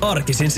Arkisin 0.00 0.50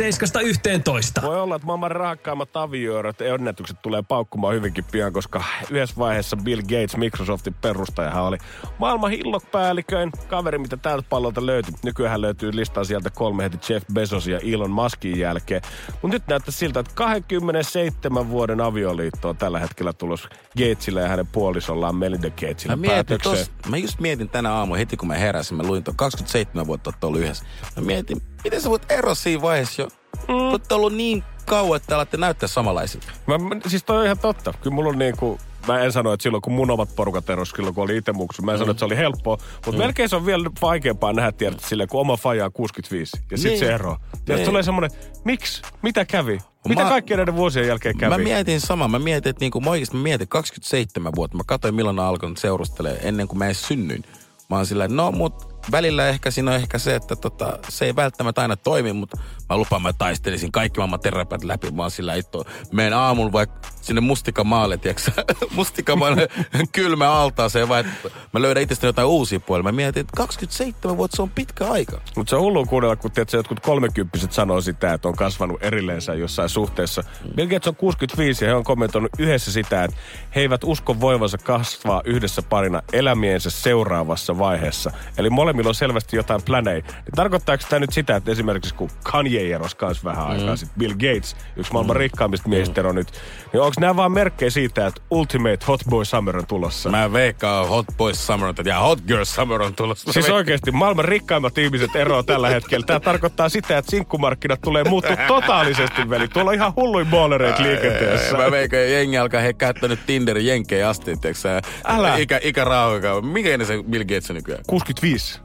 7.11. 1.18 1.22
Voi 1.22 1.40
olla, 1.40 1.56
että 1.56 1.66
maailman 1.66 1.90
rakkaimmat 1.90 2.56
avioerot 2.56 3.20
ja 3.20 3.34
onnettukset 3.34 3.82
tulee 3.82 4.02
paukkumaan 4.02 4.54
hyvinkin 4.54 4.84
pian, 4.92 5.12
koska 5.12 5.44
yhdessä 5.70 5.96
vaiheessa 5.98 6.36
Bill 6.36 6.62
Gates, 6.62 6.96
Microsoftin 6.96 7.54
perustajahan 7.54 8.22
oli 8.24 8.38
maailman 8.78 9.10
hillokpäälliköin 9.10 10.12
kaveri, 10.28 10.58
mitä 10.58 10.76
tältä 10.76 11.06
pallolta 11.10 11.46
löytyi. 11.46 11.74
Nykyään 11.84 12.20
löytyy 12.20 12.56
listaa 12.56 12.84
sielta 12.84 13.10
kolme 13.10 13.44
heti 13.44 13.72
Jeff 13.72 13.86
Bezos 13.92 14.26
ja 14.26 14.38
Elon 14.52 14.70
Muskin 14.70 15.18
jälkeen. 15.18 15.62
Mutta 16.02 16.08
nyt 16.08 16.26
näyttää 16.28 16.52
siltä, 16.52 16.80
että 16.80 16.92
27 16.94 18.30
vuoden 18.30 18.60
avioliitto 18.60 19.28
on 19.28 19.36
tällä 19.36 19.58
hetkellä 19.58 19.92
tulos 19.92 20.28
Gatesille 20.58 21.00
ja 21.00 21.08
hänen 21.08 21.26
puolisollaan 21.26 21.96
Melinda 21.96 22.30
Gatesille 22.30 22.76
Mä, 22.76 22.80
mietin 22.80 23.18
tos, 23.22 23.50
mä 23.68 23.76
just 23.76 24.00
mietin 24.00 24.28
tänä 24.28 24.52
aamulla 24.52 24.78
heti 24.78 24.96
kun 24.96 25.08
mä 25.08 25.14
heräsin, 25.14 25.56
mä 25.56 25.62
luin 25.62 25.84
tuon 25.84 25.96
27 25.96 26.66
vuotta 26.66 26.90
olette 26.90 27.06
ollut 27.06 27.20
yhdessä. 27.20 27.44
Mä 27.76 27.82
mietin, 27.82 28.22
miten 28.46 28.60
sä 28.60 28.70
voit 28.70 28.92
eroa 28.92 29.14
siinä 29.14 29.42
vaiheessa 29.42 29.82
jo? 29.82 29.88
Mm. 30.28 30.34
Olette 30.34 30.74
ollut 30.74 30.94
niin 30.94 31.24
kauan, 31.44 31.76
että 31.76 31.94
alatte 31.94 32.16
näyttää 32.16 32.48
samanlaisilta. 32.48 33.06
Mä, 33.26 33.38
mä, 33.38 33.56
siis 33.66 33.84
toi 33.84 33.98
on 33.98 34.04
ihan 34.04 34.18
totta. 34.18 34.52
Kyllä 34.62 34.74
mulla 34.74 34.88
on 34.88 34.98
niinku, 34.98 35.38
mä 35.68 35.80
en 35.80 35.92
sano, 35.92 36.12
että 36.12 36.22
silloin 36.22 36.42
kun 36.42 36.52
mun 36.52 36.70
omat 36.70 36.96
porukat 36.96 37.30
eros, 37.30 37.50
silloin 37.50 37.74
kun 37.74 37.84
oli 37.84 37.96
itse 37.96 38.12
muksu, 38.12 38.42
mä 38.42 38.52
en 38.52 38.56
mm. 38.56 38.58
sano, 38.58 38.70
että 38.70 38.78
se 38.78 38.84
oli 38.84 38.96
helppoa. 38.96 39.36
Mutta 39.54 39.72
mm. 39.72 39.78
melkein 39.78 40.08
se 40.08 40.16
on 40.16 40.26
vielä 40.26 40.50
vaikeampaa 40.62 41.12
nähdä, 41.12 41.32
tiedät, 41.32 41.60
silleen, 41.60 41.88
kun 41.88 42.00
oma 42.00 42.16
faja 42.16 42.44
on 42.44 42.52
65 42.52 43.16
ja 43.30 43.38
sit 43.38 43.50
niin. 43.50 43.58
se 43.58 43.74
ero. 43.74 43.96
Ja 44.28 44.36
niin. 44.36 44.46
tulee 44.46 44.62
semmonen, 44.62 44.90
miksi? 45.24 45.62
Mitä 45.82 46.04
kävi? 46.04 46.38
Mitä 46.68 46.82
mä, 46.82 46.88
kaikkien 46.88 47.16
näiden 47.16 47.36
vuosien 47.36 47.66
jälkeen 47.66 47.98
kävi? 47.98 48.10
Mä 48.10 48.18
mietin 48.18 48.60
sama. 48.60 48.88
Mä 48.88 48.98
mietin, 48.98 49.30
että 49.30 49.40
niinku, 49.40 49.60
mä 49.60 49.70
oikeasti 49.70 49.96
mä 49.96 50.02
mietin 50.02 50.28
27 50.28 51.12
vuotta. 51.16 51.36
Mä 51.36 51.42
katsoin, 51.46 51.74
milloin 51.74 51.98
alkanut 51.98 52.38
seurustelemaan 52.38 53.00
ennen 53.02 53.28
kuin 53.28 53.38
mä 53.38 53.46
edes 53.46 53.68
synnyin. 53.68 54.04
Mä 54.50 54.56
oon 54.56 54.66
sillä, 54.66 54.88
no 54.88 55.12
mut 55.12 55.55
välillä 55.70 56.08
ehkä 56.08 56.30
siinä 56.30 56.50
on 56.50 56.56
ehkä 56.56 56.78
se, 56.78 56.94
että 56.94 57.16
tota, 57.16 57.58
se 57.68 57.84
ei 57.84 57.96
välttämättä 57.96 58.42
aina 58.42 58.56
toimi, 58.56 58.92
mutta 58.92 59.18
mä 59.48 59.56
lupaan, 59.56 59.82
mä 59.82 59.92
taistelisin 59.92 60.52
kaikki 60.52 60.78
maailman 60.80 61.00
terapiat 61.00 61.44
läpi. 61.44 61.68
Oon 61.78 61.90
sillä 61.90 62.14
itto, 62.14 62.44
menen 62.72 62.94
aamulla 62.94 63.32
vaikka 63.32 63.68
sinne 63.80 64.00
mustikamaalle, 64.00 64.78
tiedätkö 64.78 65.10
mustikamaalle 65.56 66.28
kylmä 66.72 67.10
altaaseen, 67.10 67.68
vai 67.68 67.84
mä 68.32 68.42
löydän 68.42 68.62
itsestäni 68.62 68.88
jotain 68.88 69.08
uusia 69.08 69.40
puolia. 69.40 69.62
Mä 69.62 69.72
mietin, 69.72 70.00
että 70.00 70.16
27 70.16 70.96
vuotta 70.96 71.16
se 71.16 71.22
on 71.22 71.30
pitkä 71.30 71.64
aika. 71.70 72.00
Mutta 72.16 72.30
se 72.30 72.36
on 72.36 72.42
hullu 72.42 72.66
kuunnella, 72.66 72.96
kun 72.96 73.10
tiedätkö, 73.10 73.36
jotkut 73.36 73.60
kolmekymppiset 73.60 74.32
sanoo 74.32 74.60
sitä, 74.60 74.92
että 74.92 75.08
on 75.08 75.16
kasvanut 75.16 75.62
erilleensä 75.62 76.14
jossain 76.14 76.48
suhteessa. 76.48 77.04
Bill 77.34 77.48
Gates 77.48 77.68
on 77.68 77.76
65 77.76 78.44
ja 78.44 78.50
he 78.50 78.54
on 78.54 78.64
kommentoinut 78.64 79.10
yhdessä 79.18 79.52
sitä, 79.52 79.84
että 79.84 79.96
he 80.34 80.40
eivät 80.40 80.64
usko 80.64 81.00
voivansa 81.00 81.38
kasvaa 81.38 82.02
yhdessä 82.04 82.42
parina 82.42 82.82
elämiensä 82.92 83.50
seuraavassa 83.50 84.38
vaiheessa. 84.38 84.90
Eli 85.18 85.30
molemmilla 85.56 85.68
on 85.68 85.74
selvästi 85.74 86.16
jotain 86.16 86.42
planei. 86.42 86.80
Niin 86.80 87.12
tarkoittaako 87.16 87.64
tämä 87.68 87.80
nyt 87.80 87.92
sitä, 87.92 88.16
että 88.16 88.30
esimerkiksi 88.30 88.74
kun 88.74 88.90
Kanye 89.02 89.54
erosi 89.54 89.76
kanssa 89.76 90.04
vähän 90.04 90.26
aikaa 90.26 90.50
mm. 90.50 90.56
sitten, 90.56 90.78
Bill 90.78 90.92
Gates, 90.92 91.36
yksi 91.56 91.72
maailman 91.72 91.96
mm. 91.96 92.00
rikkaimmista 92.00 92.48
miehistä 92.48 92.82
mm. 92.82 92.94
nyt, 92.94 93.12
niin 93.52 93.60
onko 93.60 93.74
nämä 93.80 93.96
vaan 93.96 94.12
merkkejä 94.12 94.50
siitä, 94.50 94.86
että 94.86 95.00
Ultimate 95.10 95.58
Hot 95.68 95.80
Boy 95.90 96.04
Summer 96.04 96.36
on 96.36 96.46
tulossa? 96.46 96.90
Mä 96.90 97.12
veikkaan 97.12 97.68
Hot 97.68 97.86
Boy 97.96 98.14
Summer 98.14 98.48
on, 98.48 98.54
ja 98.64 98.78
Hot 98.78 99.00
Girl 99.06 99.24
Summer 99.24 99.62
on 99.62 99.74
tulossa. 99.74 100.12
Siis 100.12 100.30
oikeasti 100.30 100.70
maailman 100.70 101.04
rikkaimmat 101.04 101.58
ihmiset 101.58 101.96
eroa 101.96 102.22
tällä 102.22 102.48
hetkellä. 102.48 102.86
Tämä 102.86 103.00
tarkoittaa 103.00 103.48
sitä, 103.48 103.78
että 103.78 103.90
sinkkumarkkinat 103.90 104.60
tulee 104.60 104.84
muuttua 104.84 105.16
totaalisesti, 105.16 106.10
veli. 106.10 106.28
Tuolla 106.28 106.50
on 106.50 106.54
ihan 106.54 106.72
hulluin 106.76 107.06
boolereita 107.06 107.62
liikenteessä. 107.62 108.36
Mä 108.36 108.50
veikkaan, 108.50 108.90
jengi 108.90 109.18
alkaa 109.18 109.40
he 109.40 109.52
käyttänyt 109.52 109.98
Tinderin 110.06 110.46
jenkejä 110.46 110.88
asti, 110.88 111.16
tiiäksä. 111.16 111.62
Älä. 111.84 112.16
Ikä, 112.16 112.40
ikä 112.42 112.64
rauhakaan. 112.64 113.26
Mikä 113.26 113.64
se 113.64 113.82
Bill 113.90 114.04
Gates 114.04 114.30
on 114.30 114.36
nykyään? 114.36 114.62
65. 114.66 115.40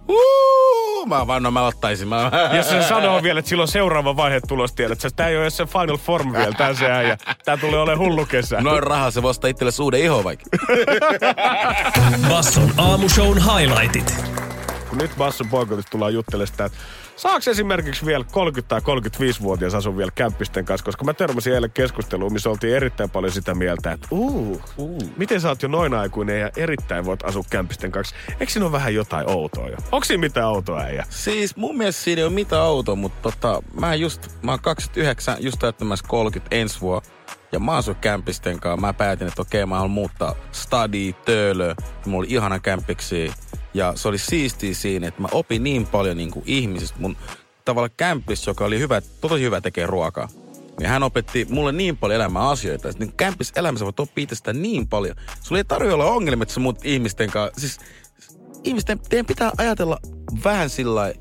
Mä 1.05 1.27
vaan, 1.27 1.53
mä 1.53 1.65
ottaisin. 1.65 2.07
Mä... 2.07 2.31
Ja 2.53 2.63
se 2.63 2.83
sanoo 2.83 3.23
vielä, 3.23 3.39
että 3.39 3.49
silloin 3.49 3.67
seuraava 3.67 4.17
vaihe 4.17 4.41
tulos 4.47 4.73
tiedät. 4.73 4.99
Tää 5.15 5.27
ei 5.27 5.37
ole 5.37 5.49
se 5.49 5.65
final 5.65 5.97
form 5.97 6.33
vielä, 6.33 6.51
tää 6.57 6.73
se 6.73 6.85
ja 6.85 7.17
Tää 7.45 7.57
tulee 7.57 7.79
olemaan 7.79 7.99
hullu 7.99 8.25
kesä. 8.25 8.61
Noin 8.61 8.83
rahaa 8.83 9.11
se 9.11 9.21
voisi 9.21 9.49
itselle 9.49 9.71
suuden 9.71 9.99
iho 10.01 10.23
vaikka. 10.23 10.45
Basson 12.29 12.73
aamushown 12.77 13.37
highlightit. 13.37 14.40
Kun 14.91 14.97
nyt 14.97 15.11
Basson 15.17 15.47
poikotista 15.47 15.91
tullaan 15.91 16.13
juttelemaan 16.13 16.47
sitä, 16.47 16.65
että 16.65 16.77
Saako 17.15 17.51
esimerkiksi 17.51 18.05
vielä 18.05 18.25
30- 18.59 18.61
tai 18.67 18.79
35-vuotias 18.79 19.73
asua 19.75 19.97
vielä 19.97 20.11
kämppisten 20.15 20.65
kanssa? 20.65 20.85
Koska 20.85 21.03
mä 21.03 21.13
törmäsin 21.13 21.53
eilen 21.53 21.71
keskusteluun, 21.71 22.33
missä 22.33 22.49
oltiin 22.49 22.75
erittäin 22.75 23.09
paljon 23.09 23.31
sitä 23.31 23.55
mieltä, 23.55 23.91
että 23.91 24.07
uu, 24.11 24.61
uu, 24.77 25.01
miten 25.17 25.41
sä 25.41 25.49
oot 25.49 25.63
jo 25.63 25.69
noin 25.69 25.93
aikuinen 25.93 26.39
ja 26.39 26.51
erittäin 26.57 27.05
voit 27.05 27.25
asua 27.25 27.43
kämppisten 27.49 27.91
kanssa? 27.91 28.15
Eikö 28.39 28.51
siinä 28.51 28.65
ole 28.65 28.71
vähän 28.71 28.93
jotain 28.93 29.29
outoa 29.29 29.67
jo? 29.67 29.77
Onko 29.91 30.05
siinä 30.05 30.21
mitään 30.21 30.47
outoa 30.47 30.81
äijä? 30.81 31.05
Siis 31.09 31.55
mun 31.55 31.77
mielestä 31.77 32.01
siinä 32.01 32.19
ei 32.19 32.25
ole 32.25 32.33
mitään 32.33 32.63
outoa, 32.63 32.95
mutta 32.95 33.31
tota, 33.31 33.63
mä 33.79 33.95
just, 33.95 34.27
mä 34.41 34.51
oon 34.51 34.59
29, 34.59 35.37
just 35.39 35.59
täyttämässä 35.59 36.05
30 36.07 36.55
ensi 36.55 36.81
vuonna. 36.81 37.09
Ja 37.51 37.59
mä 37.59 37.71
asun 37.71 37.95
kämpisten 37.95 38.59
kanssa. 38.59 38.81
Mä 38.81 38.93
päätin, 38.93 39.27
että 39.27 39.41
okei, 39.41 39.65
mä 39.65 39.75
haluan 39.75 39.91
muuttaa 39.91 40.35
stadi, 40.51 41.15
töölö. 41.25 41.75
Mulla 42.05 42.19
oli 42.19 42.33
ihana 42.33 42.59
kämpiksi 42.59 43.31
ja 43.73 43.93
se 43.95 44.07
oli 44.07 44.17
siistiä 44.17 44.73
siinä, 44.73 45.07
että 45.07 45.21
mä 45.21 45.27
opin 45.31 45.63
niin 45.63 45.87
paljon 45.87 46.17
niin 46.17 46.31
kuin 46.31 46.43
ihmisistä. 46.47 46.99
Mun 46.99 47.17
tavalla 47.65 47.89
kämppis, 47.89 48.47
joka 48.47 48.65
oli 48.65 48.79
hyvä, 48.79 49.01
tosi 49.01 49.41
hyvä 49.41 49.61
tekee 49.61 49.87
ruokaa. 49.87 50.29
Niin 50.79 50.89
hän 50.89 51.03
opetti 51.03 51.47
mulle 51.49 51.71
niin 51.71 51.97
paljon 51.97 52.15
elämää 52.15 52.49
asioita. 52.49 52.89
Niin 52.99 53.13
kämppis 53.13 53.51
elämässä 53.55 53.85
voit 53.85 53.99
oppia 53.99 54.23
itsestä 54.23 54.53
niin 54.53 54.87
paljon. 54.87 55.15
Sulla 55.41 55.59
ei 55.59 55.63
tarvitse 55.63 55.93
olla 55.93 56.05
ongelmia, 56.05 56.43
että 56.43 56.59
muut 56.59 56.85
ihmisten 56.85 57.29
kanssa. 57.29 57.61
Siis 57.61 57.79
ihmisten, 58.63 58.99
teidän 58.99 59.25
pitää 59.25 59.51
ajatella 59.57 59.99
vähän 60.43 60.69
sillä 60.69 61.13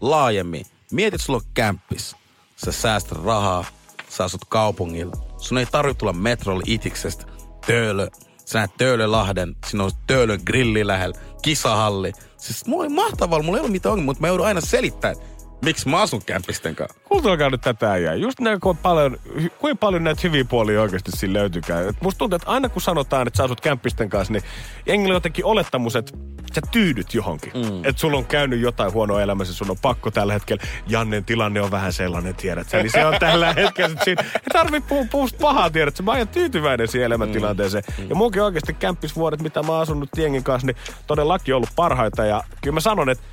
laajemmin. 0.00 0.66
Mietit, 0.92 1.20
sulla 1.20 1.36
on 1.36 1.50
kämppis. 1.54 2.16
Sä 2.56 2.72
säästät 2.72 3.24
rahaa, 3.24 3.64
sä 4.08 4.24
asut 4.24 4.44
kaupungilla. 4.44 5.12
Sun 5.38 5.58
ei 5.58 5.66
tarvitse 5.66 5.98
tulla 5.98 6.12
metrolle 6.12 6.62
itiksestä. 6.66 7.24
Töölö, 7.66 8.08
sä 8.44 8.58
näet 8.58 8.70
Töölölahden, 8.78 9.56
siinä 9.66 9.84
on 9.84 9.90
Töölön 10.06 10.40
grilli 10.46 10.86
lähellä, 10.86 11.18
kisahalli. 11.46 12.12
Siis 12.36 12.66
mulla 12.66 12.84
oli 12.84 12.92
mahtavaa, 12.92 13.42
mulla 13.42 13.58
ei 13.58 13.60
ollut 13.60 13.72
mitään 13.72 13.92
ongelmia, 13.92 14.06
mutta 14.06 14.20
mä 14.20 14.28
joudun 14.28 14.46
aina 14.46 14.60
selittämään, 14.60 15.16
miksi 15.64 15.88
mä 15.88 16.02
asun 16.02 16.24
kämpisten 16.24 16.76
kanssa. 16.76 16.98
Kuultelkaa 17.04 17.50
nyt 17.50 17.60
tätä 17.60 17.92
äijää. 17.92 18.14
Just 18.14 18.40
näin, 18.40 18.60
kuinka 18.60 18.82
paljon, 18.82 19.16
kuinka 19.58 19.78
paljon 19.80 20.04
näitä 20.04 20.20
hyviä 20.24 20.44
puolia 20.44 20.82
oikeasti 20.82 21.10
siinä 21.14 21.34
löytyykään. 21.34 21.88
Et 21.88 21.96
musta 22.00 22.18
tuntuu, 22.18 22.36
että 22.36 22.50
aina 22.50 22.68
kun 22.68 22.82
sanotaan, 22.82 23.26
että 23.26 23.36
sä 23.36 23.44
asut 23.44 23.60
kämpisten 23.60 24.10
kanssa, 24.10 24.32
niin 24.32 24.42
jengillä 24.86 25.12
on 25.12 25.16
jotenkin 25.16 25.44
olettamus, 25.44 25.96
että 25.96 26.12
sä 26.54 26.60
tyydyt 26.70 27.14
johonkin. 27.14 27.52
Mm. 27.54 27.84
Että 27.84 28.00
sulla 28.00 28.18
on 28.18 28.26
käynyt 28.26 28.60
jotain 28.60 28.92
huonoa 28.92 29.22
elämässä, 29.22 29.54
sun 29.54 29.70
on 29.70 29.76
pakko 29.82 30.10
tällä 30.10 30.32
hetkellä. 30.32 30.62
Jannen 30.86 31.24
tilanne 31.24 31.60
on 31.60 31.70
vähän 31.70 31.92
sellainen, 31.92 32.34
tiedät 32.34 32.68
sä. 32.68 32.76
Niin 32.76 32.92
se 32.92 33.06
on 33.06 33.14
tällä 33.20 33.52
hetkellä, 33.52 33.92
että 33.92 34.04
siinä 34.04 34.24
ei 34.34 34.40
tarvi 34.52 34.80
puhua 34.80 35.06
puusta 35.10 35.38
pahaa, 35.40 35.70
tiedät 35.70 35.96
sä. 35.96 36.02
Mä 36.02 36.12
oon 36.12 36.28
tyytyväinen 36.28 36.88
siihen 36.88 37.06
elämäntilanteeseen. 37.06 37.84
Mm. 37.98 38.08
Ja 38.08 38.14
munkin 38.14 38.42
oikeasti 38.42 38.74
kämppisvuodet, 38.74 39.42
mitä 39.42 39.62
mä 39.62 39.72
oon 39.72 39.82
asunut 39.82 40.08
jengin 40.16 40.44
kanssa, 40.44 40.66
niin 40.66 40.76
todellakin 41.06 41.54
ollut 41.54 41.70
parhaita. 41.76 42.24
Ja 42.24 42.42
kyllä 42.62 42.74
mä 42.74 42.80
sanon, 42.80 43.10
että 43.10 43.24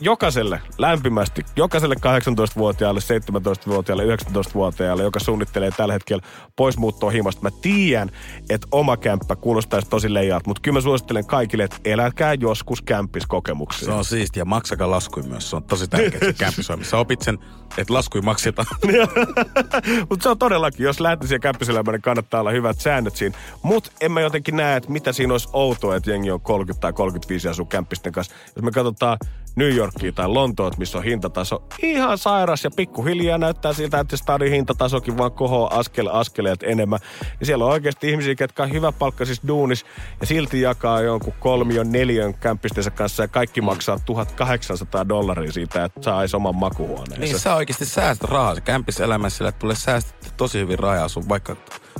jokaiselle 0.00 0.60
lämpimästi, 0.78 1.42
jokaiselle 1.56 1.94
18-vuotiaalle, 1.94 3.00
17-vuotiaalle, 3.00 4.16
19-vuotiaalle, 4.16 5.02
joka 5.02 5.20
suunnittelee 5.20 5.70
tällä 5.70 5.92
hetkellä 5.92 6.22
poismuuttoa 6.56 7.10
himasta. 7.10 7.42
Mä 7.42 7.50
tiedän, 7.62 8.10
että 8.50 8.66
oma 8.72 8.96
kämppä 8.96 9.36
kuulostaisi 9.36 9.88
tosi 9.88 10.14
leijaalta, 10.14 10.50
mutta 10.50 10.60
kyllä 10.60 10.76
mä 10.76 10.80
suosittelen 10.80 11.26
kaikille, 11.26 11.64
että 11.64 11.76
eläkää 11.84 12.34
joskus 12.34 12.82
kämppiskokemuksia. 12.82 13.86
Se 13.86 13.92
on 13.92 14.04
siistiä. 14.04 14.44
Maksakaa 14.44 14.90
laskui 14.90 15.22
myös. 15.22 15.50
Se 15.50 15.56
on 15.56 15.62
tosi 15.62 15.88
tärkeää 15.88 16.24
se 16.24 16.32
kämppis 16.32 16.70
Sä 16.82 16.98
opit 16.98 17.22
sen, 17.22 17.38
että 17.78 17.94
laskui 17.94 18.20
maksetaan. 18.20 18.66
mutta 20.10 20.22
se 20.22 20.28
on 20.28 20.38
todellakin, 20.38 20.84
jos 20.84 21.00
lähtee 21.00 21.28
siihen 21.28 21.40
kämppiselämään, 21.40 21.92
niin 21.92 22.02
kannattaa 22.02 22.40
olla 22.40 22.50
hyvät 22.50 22.80
säännöt 22.80 23.16
siinä. 23.16 23.38
Mutta 23.62 23.90
en 24.00 24.12
mä 24.12 24.20
jotenkin 24.20 24.56
näe, 24.56 24.76
että 24.76 24.90
mitä 24.90 25.12
siinä 25.12 25.34
olisi 25.34 25.48
outoa, 25.52 25.96
että 25.96 26.10
jengi 26.10 26.30
on 26.30 26.40
30 26.40 26.80
tai 26.80 26.92
35 26.92 27.46
ja 27.46 27.50
asuu 27.50 27.64
kämppisten 27.64 28.12
kanssa. 28.12 28.34
Jos 28.56 28.64
me 28.64 28.70
katsotaan 28.70 29.18
New 29.56 29.74
Yorkia 29.76 30.12
tai 30.12 30.28
Lontoot, 30.28 30.78
missä 30.78 30.98
on 30.98 31.04
hintataso 31.04 31.62
ihan 31.82 32.18
sairas 32.18 32.64
ja 32.64 32.70
pikkuhiljaa 32.76 33.38
näyttää 33.38 33.72
siltä, 33.72 34.00
että 34.00 34.16
stadin 34.16 34.52
hintatasokin 34.52 35.18
vaan 35.18 35.32
kohoaa 35.32 35.78
askel 35.78 36.08
askeleet 36.12 36.62
enemmän. 36.62 36.98
Ja 37.40 37.46
siellä 37.46 37.64
on 37.64 37.70
oikeasti 37.70 38.10
ihmisiä, 38.10 38.34
jotka 38.40 38.62
on 38.62 38.72
hyvä 38.72 38.92
palkka 38.92 39.24
siis 39.24 39.40
duunis 39.48 39.84
ja 40.20 40.26
silti 40.26 40.60
jakaa 40.60 41.00
jonkun 41.00 41.32
kolmion, 41.40 41.92
neljön 41.92 42.34
kämppistensä 42.34 42.90
kanssa 42.90 43.22
ja 43.22 43.28
kaikki 43.28 43.60
maksaa 43.60 43.98
1800 44.06 45.08
dollaria 45.08 45.52
siitä, 45.52 45.84
että 45.84 46.02
saisi 46.02 46.36
oman 46.36 46.56
makuhuoneensa. 46.56 47.20
Niin, 47.20 47.38
sä 47.38 47.54
oikeasti 47.54 47.86
säästät 47.86 48.30
rahaa. 48.30 48.54
Se 48.54 48.60
kämppiselämässä 48.60 49.36
sillä 49.36 49.52
tulee 49.52 49.76
säästetty 49.76 50.30
tosi 50.36 50.58
hyvin 50.58 50.78
rahaa 50.78 51.08
sun 51.08 51.28
vaikka 51.28 51.56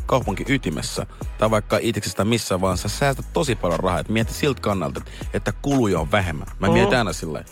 kaupunki 0.07 0.45
ytimessä 0.49 1.07
tai 1.39 1.51
vaikka 1.51 1.79
itseksistä 1.83 2.25
missä 2.25 2.61
vaan, 2.61 2.79
sä 2.79 2.89
säästät 2.89 3.27
tosi 3.33 3.57
paljon 3.57 3.81
rahaa. 3.81 4.01
Et 4.01 4.09
mieti 4.09 4.33
siltä 4.33 4.61
kannalta, 4.61 5.01
että 5.35 5.53
kuluja 5.63 6.01
on 6.01 6.13
vähemmän. 6.13 6.47
Mä 6.59 6.69
mietin 6.69 6.99
aina 6.99 7.13
sillä 7.13 7.45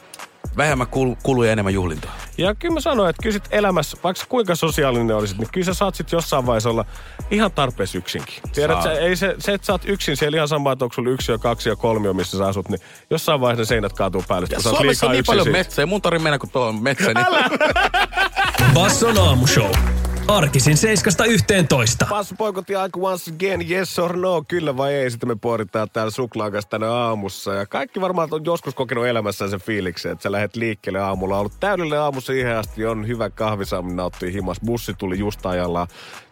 vähemmän 0.56 0.86
kul- 0.86 1.16
kuluja 1.22 1.48
ja 1.48 1.52
enemmän 1.52 1.74
juhlintoa. 1.74 2.10
Ja 2.38 2.54
kyllä 2.54 2.74
mä 2.74 2.80
sanoin, 2.80 3.10
että 3.10 3.22
kyllä 3.22 3.32
sit 3.32 3.48
elämässä, 3.50 3.96
vaikka 4.04 4.24
kuinka 4.28 4.54
sosiaalinen 4.54 5.16
olisit, 5.16 5.38
niin 5.38 5.48
kyllä 5.52 5.64
sä 5.64 5.74
saat 5.74 5.94
sit 5.94 6.12
jossain 6.12 6.46
vaiheessa 6.46 6.70
olla 6.70 6.84
ihan 7.30 7.52
tarpeeksi 7.52 7.98
yksinkin. 7.98 8.34
Tiedät, 8.52 8.82
sä, 8.82 8.92
ei 8.92 9.16
se, 9.16 9.34
se, 9.38 9.52
että 9.54 9.66
sä 9.66 9.72
oot 9.72 9.82
yksin 9.84 10.16
siellä 10.16 10.36
ihan 10.36 10.48
sama, 10.48 10.72
että 10.72 10.84
onko 10.84 10.94
sulla 10.94 11.10
yksi 11.10 11.32
ja 11.32 11.38
kaksi 11.38 11.68
ja 11.68 11.76
kolme, 11.76 12.12
missä 12.12 12.38
sä 12.38 12.46
asut, 12.46 12.68
niin 12.68 12.80
jossain 13.10 13.40
vaiheessa 13.40 13.60
ne 13.60 13.66
seinät 13.66 13.92
kaatuu 13.92 14.24
päälle. 14.28 14.48
Ja 14.50 14.60
Suomessa 14.60 14.78
on 14.80 14.86
liikaa 14.86 15.10
niin 15.10 15.18
yksin 15.18 15.32
paljon 15.32 15.48
metsää. 15.52 15.86
Mun 15.86 16.02
tarvii 16.02 16.22
mennä, 16.22 16.38
kun 16.38 16.50
tuo 16.50 16.66
on 16.66 16.82
metsä. 16.82 17.12
Niin... 17.14 17.26
Basson 18.74 19.18
aamushow. 19.18 19.70
Arkisin 20.28 20.76
7.11. 22.02 22.08
Passu 22.08 22.34
poikot 22.38 22.68
ja 22.68 22.82
aika 22.82 23.00
once 23.00 23.30
again, 23.34 23.70
yes 23.70 23.98
or 23.98 24.16
no, 24.16 24.44
kyllä 24.48 24.76
vai 24.76 24.94
ei. 24.94 25.10
Sitten 25.10 25.28
me 25.28 25.36
pohditaan 25.36 25.88
täällä 25.92 26.10
suklaan 26.10 26.52
kanssa 26.52 26.70
tänä 26.70 26.90
aamussa. 26.90 27.54
Ja 27.54 27.66
kaikki 27.66 28.00
varmaan 28.00 28.28
on 28.30 28.44
joskus 28.44 28.74
kokenut 28.74 29.06
elämässään 29.06 29.50
sen 29.50 29.60
fiiliksen, 29.60 30.12
että 30.12 30.22
sä 30.22 30.32
lähdet 30.32 30.56
liikkeelle 30.56 31.00
aamulla. 31.00 31.34
On 31.34 31.40
ollut 31.40 31.60
täydellinen 31.60 32.00
aamu 32.00 32.20
siihen 32.20 32.56
asti, 32.56 32.86
on 32.86 33.06
hyvä 33.06 33.30
kahvisaami, 33.30 33.94
nauttii 33.94 34.32
himas. 34.32 34.60
Bussi 34.66 34.94
tuli 34.94 35.18
just 35.18 35.46
ajallaan. 35.46 35.88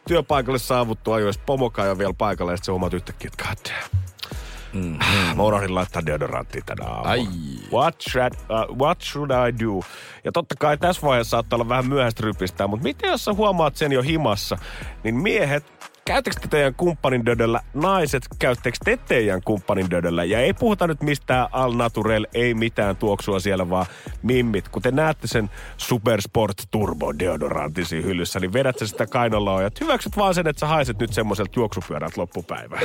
Työpaikalle 0.08 0.58
saavuttu 0.58 1.12
ajoissa, 1.12 1.42
pomokaa 1.46 1.87
jo 1.87 1.98
vielä 1.98 2.14
paikalla 2.19 2.52
ja 2.52 2.56
sitten 2.56 2.66
sä 2.66 2.72
huomaat 2.72 2.94
yhtäkkiä, 2.94 3.31
että 3.32 3.44
god 3.44 3.72
damn. 3.72 4.10
Mm, 4.72 4.99
Mä 5.37 5.43
unohdin 5.43 5.75
laittaa 5.75 6.06
deodoranttia 6.06 6.62
tänä 6.67 6.84
aamulla. 6.87 7.11
Ai. 7.11 7.26
What 7.72 8.00
should, 8.11 8.32
uh, 8.34 8.78
what 8.78 9.00
should 9.02 9.31
I 9.31 9.64
do? 9.64 9.81
Ja 10.25 10.32
totta 10.32 10.55
kai 10.58 10.78
tässä 10.78 11.02
vaiheessa 11.02 11.31
saattaa 11.31 11.56
olla 11.56 11.69
vähän 11.69 11.87
myöhäistä 11.88 12.22
rypistää, 12.25 12.67
mutta 12.67 12.82
miten 12.84 13.11
jos 13.11 13.25
sä 13.25 13.32
huomaat 13.34 13.76
sen 13.76 13.93
jo 13.93 14.02
himassa, 14.02 14.58
niin 15.05 15.14
miehet, 15.14 15.64
käyttekö 16.05 16.41
te 16.41 16.49
teidän 16.49 16.75
kumppanin 16.75 17.26
dödöllä, 17.26 17.61
naiset, 17.75 18.23
käyttekö 18.38 18.79
te 18.85 18.97
teidän 18.97 19.43
kumppanin 19.43 19.91
dödöllä? 19.91 20.25
Ja 20.25 20.41
ei 20.41 20.52
puhuta 20.52 20.87
nyt 20.87 21.02
mistään 21.02 21.49
al 21.52 21.73
naturel, 21.73 22.26
ei 22.35 22.55
mitään 22.55 22.97
tuoksua 22.97 23.41
siellä, 23.41 23.70
vaan 23.70 23.87
mimmit. 24.23 24.69
Kun 24.69 24.82
te 24.82 24.91
näette 24.91 25.26
sen 25.26 25.50
Supersport 25.76 26.62
Turbo 26.70 27.19
deodorantin 27.19 27.87
siinä 27.87 28.06
hyllyssä, 28.06 28.41
niin 28.41 28.52
vedät 28.52 28.79
sä 28.79 28.87
sitä 28.87 29.06
kainaloa 29.06 29.62
ja 29.62 29.70
hyväksyt 29.81 30.17
vaan 30.17 30.35
sen, 30.35 30.47
että 30.47 30.61
sä 30.61 30.67
haiset 30.67 30.99
nyt 30.99 31.12
semmoiselta 31.12 31.52
juoksupyörältä 31.56 32.20
loppupäivää. 32.20 32.81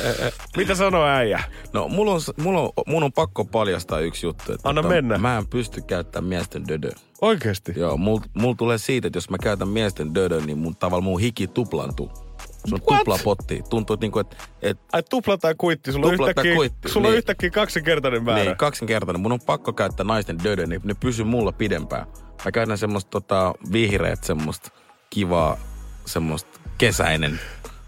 Mitä 0.56 0.74
sanoo 0.74 1.06
äijä? 1.06 1.42
No, 1.72 1.88
mulla 1.88 2.12
on, 2.12 2.20
mulla 2.42 2.60
on, 2.60 2.70
mun 2.86 3.02
on 3.02 3.12
pakko 3.12 3.44
paljastaa 3.44 4.00
yksi 4.00 4.26
juttu. 4.26 4.52
Että 4.52 4.68
Anna 4.68 4.82
tota, 4.82 4.94
mennä. 4.94 5.18
Mä 5.18 5.38
en 5.38 5.46
pysty 5.46 5.82
käyttämään 5.82 6.28
miesten 6.28 6.68
dödö. 6.68 6.90
Oikeesti? 7.20 7.72
Joo, 7.76 7.96
mulla 7.96 8.22
mul 8.34 8.52
tulee 8.52 8.78
siitä, 8.78 9.06
että 9.06 9.16
jos 9.16 9.30
mä 9.30 9.38
käytän 9.42 9.68
miesten 9.68 10.14
dödön, 10.14 10.46
niin 10.46 10.58
mun 10.58 10.76
tavalla 10.76 11.02
mun 11.04 11.20
hiki 11.20 11.46
tuplantuu. 11.46 12.27
Se 12.68 12.74
on 12.74 12.80
What? 12.90 12.98
tupla 12.98 13.18
potti. 13.24 13.62
Tuntuu, 13.70 13.94
että, 13.94 14.04
niinku, 14.04 14.18
että, 14.18 14.36
että 14.62 14.84
Ai 14.92 15.02
tupla 15.02 15.38
tai 15.38 15.54
kuitti, 15.58 15.92
sulla, 15.92 16.06
on 16.06 16.12
Tupla 16.12 16.28
yhtäkkiä, 16.28 16.54
kuitti, 16.54 16.88
sulla 16.88 17.06
on 17.06 17.12
niin. 17.12 17.18
yhtäkkiä 17.18 17.50
kaksinkertainen 17.50 18.24
määrä. 18.24 18.44
niin, 18.44 18.56
kaksinkertainen. 18.56 19.20
Mun 19.20 19.32
on 19.32 19.40
pakko 19.46 19.72
käyttää 19.72 20.06
naisten 20.06 20.44
dödö, 20.44 20.66
niin 20.66 20.80
ne 20.84 20.94
pysyy 20.94 21.24
mulla 21.24 21.52
pidempään. 21.52 22.06
Mä 22.44 22.52
käytän 22.52 22.78
semmoista 22.78 23.10
tota, 23.10 23.54
vihreät, 23.72 24.24
semmoista 24.24 24.70
kivaa, 25.10 25.56
semmoista 26.06 26.60
kesäinen 26.78 27.40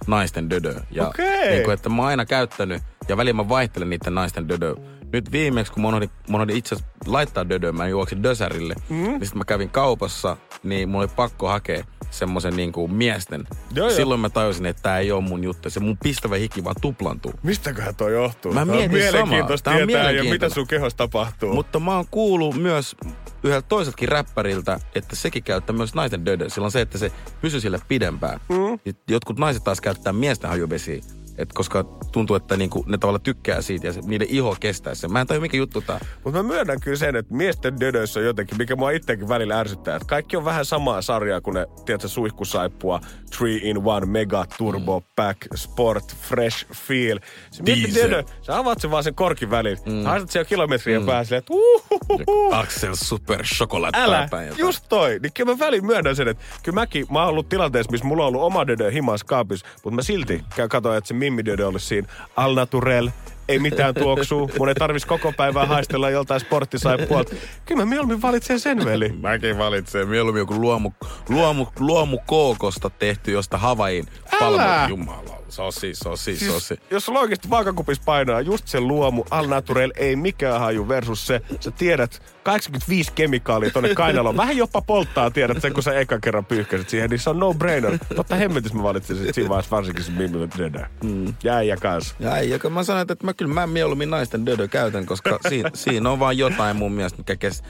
naisten 0.06 0.50
dödö. 0.50 0.74
Ja 0.90 1.08
Okei. 1.08 1.50
Niin 1.50 1.64
kuin, 1.64 1.74
että 1.74 1.88
mä 1.88 2.02
oon 2.02 2.08
aina 2.08 2.26
käyttänyt, 2.26 2.82
ja 3.08 3.16
välillä 3.16 3.42
mä 3.42 3.48
vaihtelen 3.48 3.90
niiden 3.90 4.14
naisten 4.14 4.48
dödö. 4.48 4.74
Nyt 5.12 5.32
viimeksi, 5.32 5.72
kun 5.72 5.82
mä 5.82 5.88
unohdin, 5.88 6.10
mä 6.28 6.36
unohdin 6.36 6.56
itse 6.56 6.76
laittaa 7.06 7.48
dödöä, 7.48 7.72
mä 7.72 7.88
juoksin 7.88 8.22
dösärille, 8.22 8.74
mm. 8.88 8.96
niin 8.96 9.12
sitten 9.12 9.38
mä 9.38 9.44
kävin 9.44 9.70
kaupassa, 9.70 10.36
niin 10.62 10.88
mulla 10.88 11.02
oli 11.04 11.12
pakko 11.16 11.48
hakea 11.48 11.84
semmoisen 12.10 12.56
niin 12.56 12.72
kuin 12.72 12.94
miesten. 12.94 13.46
Joo, 13.74 13.88
joo. 13.88 13.96
Silloin 13.96 14.20
mä 14.20 14.30
tajusin, 14.30 14.66
että 14.66 14.82
tää 14.82 14.98
ei 14.98 15.12
ole 15.12 15.20
mun 15.20 15.44
juttu. 15.44 15.70
Se 15.70 15.80
mun 15.80 15.98
pistävä 16.02 16.36
hiki 16.36 16.64
vaan 16.64 16.76
tuplantuu. 16.80 17.32
Mistäköhän 17.42 17.96
toi 17.96 18.12
johtuu? 18.12 18.52
Mä 18.52 18.54
Tää 18.54 18.62
on 18.62 18.68
mietin 18.68 18.98
mielenkiintoista 18.98 19.70
samaa. 19.70 19.86
Tietää 19.86 20.10
ja 20.10 20.24
mitä 20.24 20.48
sun 20.48 20.66
kehossa 20.66 20.96
tapahtuu. 20.96 21.54
Mutta 21.54 21.80
mä 21.80 21.96
oon 21.96 22.06
kuullut 22.10 22.56
myös 22.56 22.96
yhdeltä 23.42 23.68
toiseltakin 23.68 24.08
räppäriltä, 24.08 24.80
että 24.94 25.16
sekin 25.16 25.42
käyttää 25.42 25.76
myös 25.76 25.94
naisten 25.94 26.26
dödö. 26.26 26.50
Sillä 26.50 26.64
on 26.64 26.72
se, 26.72 26.80
että 26.80 26.98
se 26.98 27.12
pysyy 27.40 27.60
sille 27.60 27.78
pidempään. 27.88 28.40
Mm. 28.48 28.94
Jotkut 29.08 29.38
naiset 29.38 29.64
taas 29.64 29.80
käyttää 29.80 30.12
miesten 30.12 30.50
hajuvesiä. 30.50 31.00
Et 31.38 31.52
koska 31.52 31.84
tuntuu, 32.12 32.36
että 32.36 32.56
niinku, 32.56 32.84
ne 32.88 32.98
tavallaan 32.98 33.22
tykkää 33.22 33.62
siitä 33.62 33.86
ja 33.86 33.92
se, 33.92 34.00
niiden 34.04 34.28
iho 34.30 34.56
kestää 34.60 34.94
sen. 34.94 35.12
Mä 35.12 35.20
en 35.20 35.26
tajua, 35.26 35.40
mikä 35.40 35.56
juttu 35.56 35.80
tää. 35.80 36.00
Mutta 36.24 36.42
mä 36.42 36.48
myönnän 36.48 36.80
kyllä 36.80 36.96
sen, 36.96 37.16
että 37.16 37.34
miesten 37.34 37.80
dödöissä 37.80 38.20
on 38.20 38.26
jotenkin, 38.26 38.58
mikä 38.58 38.76
mua 38.76 38.90
itsekin 38.90 39.28
välillä 39.28 39.60
ärsyttää, 39.60 39.96
että 39.96 40.08
kaikki 40.08 40.36
on 40.36 40.44
vähän 40.44 40.64
samaa 40.64 41.02
sarjaa 41.02 41.40
kuin 41.40 41.54
ne, 41.54 41.66
tiedätkö, 41.84 42.08
suihkusaippua, 42.08 43.00
3 43.38 43.52
in 43.52 43.76
1, 43.76 44.06
Mega 44.06 44.44
Turbo 44.58 45.02
Pack, 45.16 45.38
Sport, 45.54 46.16
Fresh 46.16 46.66
Feel. 46.72 47.18
Se 47.50 47.62
dödö, 47.94 48.24
sä 48.42 48.58
avaat 48.58 48.80
sen 48.80 48.90
vaan 48.90 49.04
sen 49.04 49.14
korkin 49.14 49.50
väliin. 49.50 49.78
Mm. 49.86 50.04
Haistat 50.04 50.30
siellä 50.30 50.48
kilometrien 50.48 51.02
mm. 51.02 51.06
päässä, 51.06 51.36
että 51.36 51.52
uhuhuhu. 51.52 52.52
Axel 52.52 52.94
Super 52.94 53.42
Chocolate 53.42 53.98
Älä, 53.98 54.28
just 54.58 54.84
toi. 54.88 55.18
Niin 55.22 55.32
kyllä 55.32 55.52
mä 55.52 55.58
väliin 55.58 55.86
myönnän 55.86 56.16
sen, 56.16 56.28
että 56.28 56.44
kyllä 56.62 56.74
mäkin, 56.74 57.06
mä 57.10 57.18
oon 57.18 57.28
ollut 57.28 57.48
tilanteessa, 57.48 57.92
missä 57.92 58.06
mulla 58.06 58.22
on 58.22 58.28
ollut 58.28 58.42
oma 58.42 58.66
dödö 58.66 58.90
himas 58.90 59.24
kaapissa, 59.24 59.66
mutta 59.74 59.90
mä 59.90 60.02
silti 60.02 60.44
käyn 60.56 60.68
katoa, 60.68 60.96
että 60.96 61.08
se 61.08 61.14
dödö 61.36 61.66
olisi 61.66 61.86
siinä. 61.86 62.08
Al 62.36 62.54
naturel, 62.54 63.10
ei 63.48 63.58
mitään 63.58 63.94
tuoksua, 63.94 64.48
mun 64.58 64.68
ei 64.68 64.74
tarvis 64.74 65.06
koko 65.06 65.32
päivää 65.36 65.66
haistella 65.66 66.10
joltain 66.10 66.40
sporttisaipuolta. 66.40 67.34
Kyllä 67.66 67.82
mä 67.82 67.86
mieluummin 67.86 68.22
valitsen 68.22 68.60
sen 68.60 68.84
veli. 68.84 69.12
Mäkin 69.20 69.58
valitsen 69.58 70.08
mieluummin 70.08 70.40
joku 70.40 70.60
luomu, 70.60 70.90
luomu, 71.28 71.66
luomu 71.78 72.18
kookosta 72.26 72.90
tehty 72.90 73.32
josta 73.32 73.58
Havain 73.58 74.06
Älä! 74.40 74.86
Jumala, 74.88 75.42
se 75.48 75.62
on 75.62 75.72
siis, 75.72 76.06
on 76.06 76.18
siis, 76.18 76.40
Siis, 76.40 76.68
siis. 76.68 76.80
jos 76.90 77.04
sulla 77.06 77.20
oikeasti 77.20 77.50
vaakakupissa 77.50 78.02
painaa 78.06 78.40
just 78.40 78.68
se 78.68 78.80
luomu, 78.80 79.24
al 79.30 79.46
naturel, 79.46 79.92
ei 79.96 80.16
mikään 80.16 80.60
haju 80.60 80.88
versus 80.88 81.26
se, 81.26 81.40
sä 81.60 81.70
tiedät 81.70 82.22
85 82.42 83.12
kemikaalia 83.14 83.70
tonne 83.70 83.94
kainaloon. 83.94 84.36
Vähän 84.36 84.56
jopa 84.56 84.82
polttaa, 84.82 85.30
tiedät 85.30 85.62
sen, 85.62 85.72
kun 85.72 85.82
sä 85.82 85.94
eka 85.94 86.18
kerran 86.20 86.44
pyyhkäsit 86.44 86.88
siihen, 86.88 87.10
niin 87.10 87.18
se 87.20 87.30
on 87.30 87.38
no-brainer. 87.38 87.98
Totta 88.16 88.36
hemmetis 88.36 88.74
mä 88.74 88.82
valitsin 88.82 89.16
sit 89.16 89.34
siinä 89.34 89.48
vaiheessa 89.48 89.76
varsinkin 89.76 90.04
se 90.04 90.12
Mimmi 90.12 90.48
Dödö. 90.58 90.86
Mm. 91.04 91.34
Jäi 91.44 91.68
ja 91.68 91.76
kans. 91.76 92.14
Ja 92.20 92.36
ei, 92.36 92.50
joka 92.50 92.70
mä 92.70 92.82
sanoin, 92.82 93.12
että 93.12 93.26
mä 93.26 93.29
kyllä 93.34 93.54
mä 93.54 93.66
mieluummin 93.66 94.10
naisten 94.10 94.46
dödö 94.46 94.68
käytän, 94.68 95.06
koska 95.06 95.38
siinä, 95.48 95.70
siinä 95.84 96.10
on 96.10 96.18
vaan 96.18 96.38
jotain 96.38 96.76
mun 96.76 96.92
mielestä, 96.92 97.18
mikä 97.18 97.36
kes, 97.36 97.62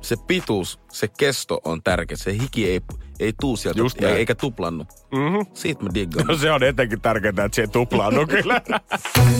se 0.00 0.16
pituus, 0.26 0.80
se 0.92 1.08
kesto 1.08 1.60
on 1.64 1.82
tärkeä. 1.82 2.16
Se 2.16 2.32
hiki 2.32 2.70
ei, 2.70 2.80
ei 3.20 3.32
tuu 3.40 3.56
sieltä 3.56 3.78
Just 3.78 4.00
näin. 4.00 4.16
eikä 4.16 4.34
tuplannu. 4.34 4.84
Mm-hmm. 5.12 5.46
Siitä 5.54 5.84
mä 5.84 5.90
diggaan. 5.94 6.26
No 6.26 6.36
se 6.36 6.52
on 6.52 6.62
etenkin 6.62 7.00
tärkeää, 7.00 7.30
että 7.30 7.48
se 7.52 7.62
ei 7.62 7.68
tuplaannu 7.68 8.26
kyllä. 8.36 8.60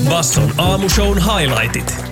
Basson 0.08 0.52
aamushown 0.58 1.18
highlightit. 1.18 2.04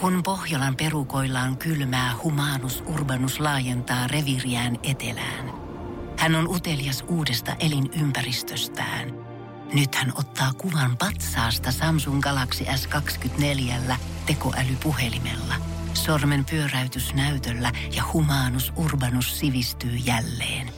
Kun 0.00 0.22
Pohjolan 0.22 0.76
perukoillaan 0.76 1.56
kylmää, 1.56 2.14
humanus 2.22 2.84
urbanus 2.94 3.40
laajentaa 3.40 4.06
reviriään 4.06 4.78
etelään. 4.82 5.52
Hän 6.18 6.34
on 6.34 6.48
utelias 6.48 7.04
uudesta 7.08 7.56
elinympäristöstään. 7.60 9.25
Nyt 9.74 9.94
hän 9.94 10.12
ottaa 10.18 10.52
kuvan 10.52 10.96
patsaasta 10.96 11.72
Samsung 11.72 12.20
Galaxy 12.20 12.64
S24 12.64 13.94
tekoälypuhelimella. 14.26 15.54
Sormen 15.94 16.44
pyöräytys 16.44 17.14
näytöllä 17.14 17.72
ja 17.96 18.02
humanus 18.12 18.72
urbanus 18.76 19.38
sivistyy 19.40 19.90
jälleen. 19.90 20.70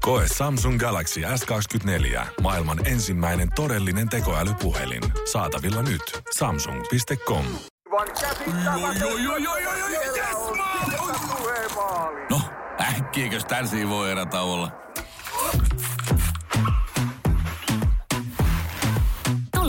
Koe 0.00 0.26
Samsung 0.36 0.78
Galaxy 0.78 1.20
S24. 1.20 2.26
Maailman 2.42 2.86
ensimmäinen 2.86 3.48
todellinen 3.54 4.08
tekoälypuhelin. 4.08 5.02
Saatavilla 5.32 5.82
nyt. 5.82 6.02
Samsung.com. 6.36 7.44
No, 12.30 12.40
äkkiäkös 12.80 13.44
tän 13.44 13.88
voi 13.88 14.10
erätauolla? 14.10 14.72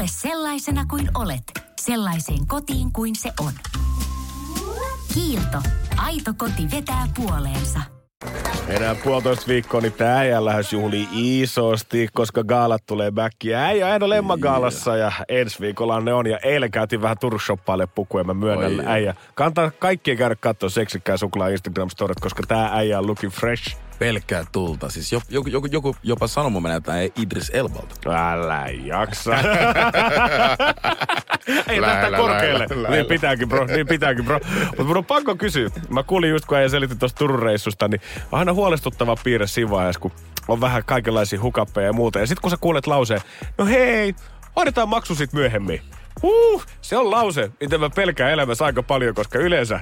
Tule 0.02 0.10
sellaisena 0.10 0.86
kuin 0.86 1.10
olet, 1.16 1.44
sellaiseen 1.82 2.48
kotiin 2.48 2.94
kuin 2.94 3.16
se 3.16 3.32
on. 3.40 3.52
Kiilto. 5.14 5.58
Aito 5.98 6.34
koti 6.38 6.68
vetää 6.76 7.08
puoleensa. 7.16 7.80
Enää 8.68 8.96
puolitoista 8.96 9.48
viikkoa, 9.48 9.82
niin 9.82 9.94
tää 9.94 10.18
äijä 10.18 10.46
lähes 10.46 10.74
juhlii 10.74 11.08
isosti, 11.14 12.08
koska 12.14 12.44
gaalat 12.44 12.86
tulee 12.86 13.12
back. 13.12 13.44
Ja 13.44 13.60
äijä 13.60 13.88
aina 13.88 14.10
lemmagaalassa 14.10 14.98
ja 14.98 15.12
ensi 15.30 15.60
viikolla 15.60 16.02
ne 16.02 16.14
on. 16.14 16.28
Ja 16.28 16.38
eilen 16.38 16.72
käytiin 16.72 17.02
vähän 17.02 17.18
Turushoppaille 17.18 17.88
pukuja, 17.88 18.24
mä 18.24 18.34
myönnän 18.34 18.80
Oi. 18.80 18.86
äijä. 18.86 19.16
Kantaa 19.36 19.72
kaikkien 19.72 20.18
käydä 20.18 20.36
katsoa 20.36 20.70
seksikkää 20.70 21.18
suklaa 21.18 21.50
Instagram-storit, 21.50 22.22
koska 22.22 22.44
tää 22.48 22.76
äijä 22.76 23.00
on 23.00 23.08
looking 23.08 23.34
fresh. 23.34 23.78
Pelkkää 24.02 24.46
tulta. 24.52 24.90
Siis 24.90 25.12
joku, 25.12 25.50
joku, 25.50 25.68
joku, 25.72 25.96
jopa 26.04 26.28
sanoi 26.28 26.52
mun 26.52 26.64
näyttää 26.64 26.96
Idris 27.02 27.52
Elbalta. 27.54 28.32
Älä 28.32 28.66
jaksa. 28.84 29.32
Ei 31.68 31.82
Lä, 31.82 31.88
tästä 31.88 32.12
lä, 32.12 32.18
korkealle. 32.18 32.68
lä, 32.70 32.84
lä, 32.84 32.90
Niin 32.90 33.06
pitääkin, 33.06 33.50
bro. 33.50 33.66
Niin 33.66 33.88
pitääkin, 33.88 34.26
bro. 34.26 34.40
Mutta 34.66 34.84
mun 34.84 34.98
on 34.98 35.06
pakko 35.06 35.36
kysyä. 35.36 35.70
Mä 35.90 36.04
kuulin 36.04 36.30
just, 36.30 36.46
kun 36.46 36.58
äijä 36.58 36.70
selitti 36.70 36.96
tuosta 36.96 37.18
Turun 37.18 37.40
reissusta, 37.40 37.88
niin 37.88 38.02
on 38.32 38.40
aina 38.40 38.54
huolestuttava 38.54 39.16
piirre 39.24 39.48
siinä 39.48 39.72
vaiheessa, 39.72 40.00
kun 40.00 40.12
on 40.48 40.62
vähän 40.62 40.84
kaikenlaisia 40.86 41.42
hukappeja 41.42 41.88
ja 41.88 41.94
muuta. 41.94 42.20
Ja 42.20 42.28
sit 42.28 42.40
kun 42.40 42.52
sä 42.52 42.58
kuulet 42.62 42.88
lauseen, 42.88 43.22
no 43.58 43.66
hei, 43.66 44.16
hoidetaan 44.56 44.90
maksu 44.90 45.16
sit 45.16 45.34
myöhemmin. 45.34 45.82
Huh, 46.22 46.66
se 46.82 46.98
on 46.98 47.12
lause, 47.12 47.52
mitä 47.60 47.78
mä 47.78 47.90
pelkään 47.90 48.32
elämässä 48.32 48.66
aika 48.66 48.84
paljon, 48.84 49.16
koska 49.16 49.40
yleensä 49.40 49.80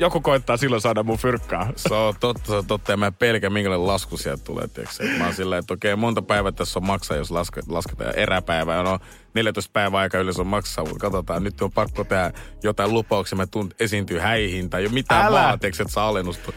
joku 0.00 0.20
koittaa 0.20 0.56
silloin 0.56 0.82
saada 0.82 1.02
mun 1.02 1.18
fyrkkaa. 1.18 1.72
Se 1.76 1.94
on 1.94 2.14
totta, 2.20 2.46
se 2.46 2.54
on 2.54 2.66
totta. 2.66 2.92
Ja 2.92 2.96
mä 2.96 3.12
pelkään, 3.12 3.52
minkälainen 3.52 3.86
lasku 3.86 4.16
sieltä 4.16 4.44
tulee. 4.44 4.68
Tiiäks. 4.68 5.00
Et 5.00 5.18
Mä 5.18 5.24
oon 5.24 5.34
silleen, 5.34 5.58
että 5.58 5.74
okei, 5.74 5.96
monta 5.96 6.22
päivää 6.22 6.52
tässä 6.52 6.78
on 6.78 6.86
maksaa, 6.86 7.16
jos 7.16 7.30
laske, 7.30 7.60
lasketaan 7.68 8.16
eräpäivää. 8.16 8.82
No, 8.82 8.98
14 9.34 9.70
päivää 9.72 10.00
aika 10.00 10.18
yleensä 10.18 10.42
on 10.42 10.46
maksaa, 10.46 10.84
mutta 10.84 11.00
katsotaan, 11.00 11.44
nyt 11.44 11.62
on 11.62 11.72
pakko 11.72 12.04
tehdä 12.04 12.32
jotain 12.62 12.94
lupauksia. 12.94 13.36
Mä 13.36 13.46
tuun 13.46 13.70
esiintyy 13.80 14.18
häihin 14.18 14.70
tai 14.70 14.84
jo 14.84 14.90
mitään 14.90 15.26
Älä. 15.26 15.42
vaan, 15.42 15.60
tiiäks, 15.60 15.80
että 15.80 15.92
saa 15.92 16.08
alennusta. 16.08 16.52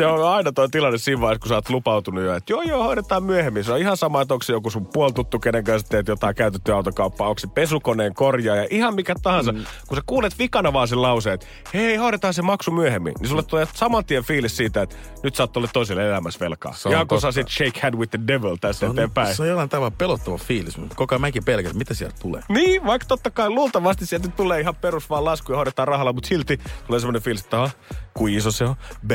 Se 0.00 0.06
on 0.06 0.28
aina 0.28 0.52
toi 0.52 0.68
tilanne 0.68 0.98
siinä 0.98 1.20
vaiheessa, 1.20 1.40
kun 1.40 1.48
sä 1.48 1.54
oot 1.54 1.70
lupautunut 1.70 2.24
jo, 2.24 2.34
että 2.34 2.52
joo 2.52 2.62
joo, 2.62 2.84
hoidetaan 2.84 3.22
myöhemmin. 3.22 3.64
Se 3.64 3.72
on 3.72 3.78
ihan 3.78 3.96
sama, 3.96 4.22
että 4.22 4.34
onko 4.34 4.44
se 4.44 4.52
joku 4.52 4.70
sun 4.70 4.86
puoltuttu, 4.86 5.38
kenen 5.38 5.64
kanssa 5.64 5.88
teet 5.88 6.08
jotain 6.08 6.34
käytettyä 6.34 6.76
autokauppaa, 6.76 7.28
onko 7.28 7.38
se 7.38 7.46
pesukoneen 7.46 8.14
korjaaja, 8.14 8.66
ihan 8.70 8.94
mikä 8.94 9.14
tahansa. 9.22 9.52
Mm. 9.52 9.64
Kun 9.88 9.96
sä 9.96 10.02
kuulet 10.06 10.38
vikana 10.38 10.72
vaan 10.72 10.88
sen 10.88 11.02
lauseen, 11.02 11.34
että 11.34 11.46
hei, 11.74 11.96
hoidetaan 11.96 12.34
se 12.34 12.42
maksu 12.42 12.70
myöhemmin, 12.70 13.14
niin 13.20 13.28
sulle 13.28 13.42
tulee 13.42 13.66
saman 13.74 14.04
tien 14.04 14.24
fiilis 14.24 14.56
siitä, 14.56 14.82
että 14.82 14.96
nyt 15.22 15.34
sä 15.34 15.42
oot 15.42 15.56
ollut 15.56 15.70
toiselle 15.72 16.08
elämässä 16.08 16.40
velkaa. 16.40 16.72
Se 16.72 16.88
Ihan 16.88 17.08
kun 17.08 17.20
sä 17.20 17.32
sit 17.32 17.48
shake 17.48 17.80
hand 17.82 17.94
with 17.94 18.10
the 18.10 18.20
devil 18.26 18.56
Se 18.72 18.86
on, 18.86 18.92
eteenpäin. 18.92 19.36
se 19.36 19.42
on 19.42 19.48
jollain 19.48 19.68
tavalla 19.68 19.94
pelottava 19.98 20.38
fiilis. 20.38 20.78
mutta 20.78 20.94
Koko 20.94 21.14
ajan 21.14 21.20
mäkin 21.20 21.42
että 21.48 21.74
mitä 21.74 21.94
sieltä 21.94 22.16
tulee. 22.22 22.42
Niin, 22.48 22.84
vaikka 22.84 23.06
totta 23.08 23.30
kai 23.30 23.50
luultavasti 23.50 24.06
sieltä 24.06 24.28
tulee 24.28 24.60
ihan 24.60 24.76
perus 24.76 25.10
vaan 25.10 25.24
lasku 25.24 25.52
ja 25.52 25.56
hoidetaan 25.56 25.88
rahalla, 25.88 26.12
mutta 26.12 26.28
silti 26.28 26.60
tulee 26.86 27.00
semmoinen 27.00 27.22
fiilis, 27.22 27.44
että 27.44 27.62
aha, 27.62 27.70
kuin 28.14 28.34
iso 28.34 28.50
se 28.50 28.64
on. 28.64 28.74
B, 29.06 29.10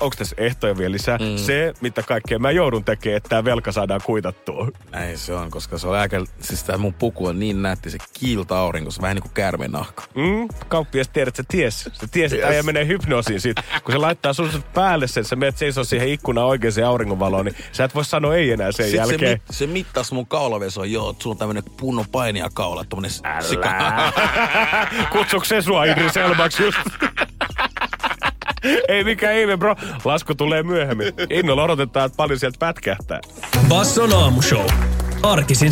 onko 0.00 0.16
tässä 0.18 0.36
ehtoja 0.38 0.78
vielä 0.78 0.92
lisää? 0.92 1.18
Mm. 1.18 1.24
C, 1.36 1.52
mitä 1.80 2.02
kaikkea 2.02 2.38
mä 2.38 2.50
joudun 2.50 2.84
tekemään, 2.84 3.16
että 3.16 3.28
tämä 3.28 3.44
velka 3.44 3.72
saadaan 3.72 4.00
kuitattua. 4.04 4.68
Näin 4.90 5.18
se 5.18 5.34
on, 5.34 5.50
koska 5.50 5.78
se 5.78 5.88
on 5.88 5.96
aika, 5.96 6.16
siis 6.40 6.64
tää 6.64 6.78
mun 6.78 6.94
puku 6.94 7.26
on 7.26 7.38
niin 7.38 7.62
nätti, 7.62 7.90
se 7.90 7.98
kiilta 8.20 8.58
aurinkossa, 8.58 9.02
vähän 9.02 9.14
niin 9.14 9.22
kuin 9.22 9.32
käärmeen 9.34 9.72
nahka. 9.72 10.02
Mm, 10.14 10.48
kauppias 10.68 11.08
tiedät, 11.08 11.28
että 11.38 11.42
se 11.52 11.58
ties. 11.58 11.90
Se 11.92 12.06
ties, 12.10 12.32
että 12.32 12.46
Yes. 12.46 12.50
äijä 12.52 12.62
menee 12.62 12.86
hypnoosiin 12.86 13.40
siitä. 13.40 13.62
Kun 13.84 13.92
se 13.92 13.98
laittaa 13.98 14.32
sun 14.32 14.50
päälle 14.74 15.06
sen, 15.06 15.24
sä 15.24 15.36
menet 15.36 15.56
seisoo 15.58 15.84
siihen 15.84 16.08
ikkunaan 16.08 16.46
oikeaan 16.48 16.64
auringonvaloon, 16.86 17.44
niin 17.44 17.56
sä 17.72 17.84
et 17.84 17.94
voi 17.94 18.04
sanoa 18.04 18.34
ei 18.36 18.50
enää 18.50 18.72
sen 18.72 18.86
Sitten 18.86 19.06
se, 19.06 19.12
jälkeen. 19.12 19.32
mit, 19.32 19.42
se 19.50 19.66
mittas 19.66 20.12
mun 20.12 20.26
kaulaveso, 20.26 20.84
joo, 20.84 21.10
että 21.10 21.22
sulla 21.22 21.34
on 21.34 21.38
tämmönen 21.38 21.62
punnon 21.80 22.04
painiakaula, 22.12 22.84
tommonen 22.84 23.10
sika. 23.40 23.74
Kutsuks 25.12 25.48
se 25.48 25.62
sua 25.62 25.84
Idris 25.84 26.16
Elbaksi 26.16 26.62
just? 26.62 26.78
Ei 28.88 29.04
mikään 29.04 29.36
ihme, 29.36 29.56
bro. 29.56 29.76
Lasku 30.04 30.34
tulee 30.34 30.62
myöhemmin. 30.62 31.12
Innolla 31.30 31.62
odotetaan, 31.64 32.06
että 32.06 32.16
paljon 32.16 32.38
sieltä 32.38 32.56
pätkähtää. 32.58 33.20
Basson 33.68 34.12
aamushow. 34.12 34.66
Arkisin 35.24 35.68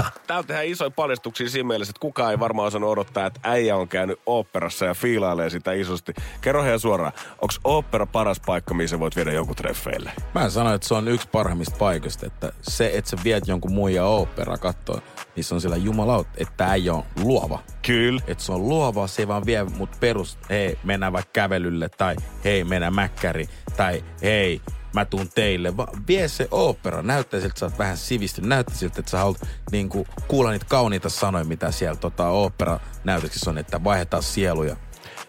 7.11. 0.00 0.04
Täällä 0.26 0.46
tehdään 0.46 0.66
isoja 0.66 0.90
paljastuksia 0.90 1.48
siinä 1.48 1.66
mielessä, 1.66 1.90
että 1.90 2.00
kukaan 2.00 2.30
ei 2.30 2.38
varmaan 2.38 2.68
osannut 2.68 2.90
odottaa, 2.90 3.26
että 3.26 3.40
äijä 3.42 3.76
on 3.76 3.88
käynyt 3.88 4.20
oopperassa 4.26 4.84
ja 4.84 4.94
fiilailee 4.94 5.50
sitä 5.50 5.72
isosti. 5.72 6.14
Kerro 6.40 6.62
heidän 6.62 6.80
suoraan, 6.80 7.12
onko 7.32 7.54
ooppera 7.64 8.06
paras 8.06 8.40
paikka, 8.46 8.74
missä 8.74 9.00
voit 9.00 9.16
viedä 9.16 9.32
jonkun 9.32 9.56
treffeille? 9.56 10.12
Mä 10.34 10.50
sanoin, 10.50 10.74
että 10.74 10.88
se 10.88 10.94
on 10.94 11.08
yksi 11.08 11.28
parhaimmista 11.28 11.76
paikoista, 11.76 12.26
että 12.26 12.52
se, 12.62 12.90
että 12.94 13.10
sä 13.10 13.16
viet 13.24 13.48
jonkun 13.48 13.72
muun 13.72 13.94
ja 13.94 14.04
opera 14.04 14.58
kattoon, 14.58 15.02
niin 15.36 15.44
se 15.44 15.54
on 15.54 15.60
sillä 15.60 15.76
jumalaut, 15.76 16.26
että 16.36 16.66
äijä 16.66 16.94
on 16.94 17.04
luova. 17.22 17.58
Kyllä. 17.86 18.20
Että 18.26 18.44
se 18.44 18.52
on 18.52 18.68
luova, 18.68 19.06
se 19.06 19.22
ei 19.22 19.28
vaan 19.28 19.46
vie 19.46 19.64
mut 19.64 19.90
perus, 20.00 20.38
hei, 20.50 20.78
mennään 20.84 21.12
vaikka 21.12 21.30
kävelylle, 21.32 21.88
tai 21.88 22.16
hei, 22.44 22.64
mennään 22.64 22.94
mäkkäri, 22.94 23.48
tai 23.76 24.04
hei, 24.22 24.60
mä 25.00 25.04
tuun 25.04 25.28
teille. 25.34 25.76
Va, 25.76 25.88
vie 26.08 26.28
se 26.28 26.48
opera, 26.50 27.02
näyttää 27.02 27.40
siltä, 27.40 27.52
että 27.52 27.60
sä 27.60 27.66
oot 27.66 27.78
vähän 27.78 27.96
sivistynyt, 27.96 28.48
näyttää 28.48 28.76
siltä, 28.76 29.00
että 29.00 29.10
sä 29.10 29.18
haluat 29.18 29.48
niin 29.72 29.88
kuin, 29.88 30.06
kuulla 30.28 30.50
niitä 30.50 30.66
kauniita 30.68 31.08
sanoja, 31.08 31.44
mitä 31.44 31.70
siellä 31.70 31.96
tota, 31.96 32.28
opera 32.28 32.80
näytöksissä 33.04 33.50
on, 33.50 33.58
että 33.58 33.84
vaihdetaan 33.84 34.22
sieluja. 34.22 34.76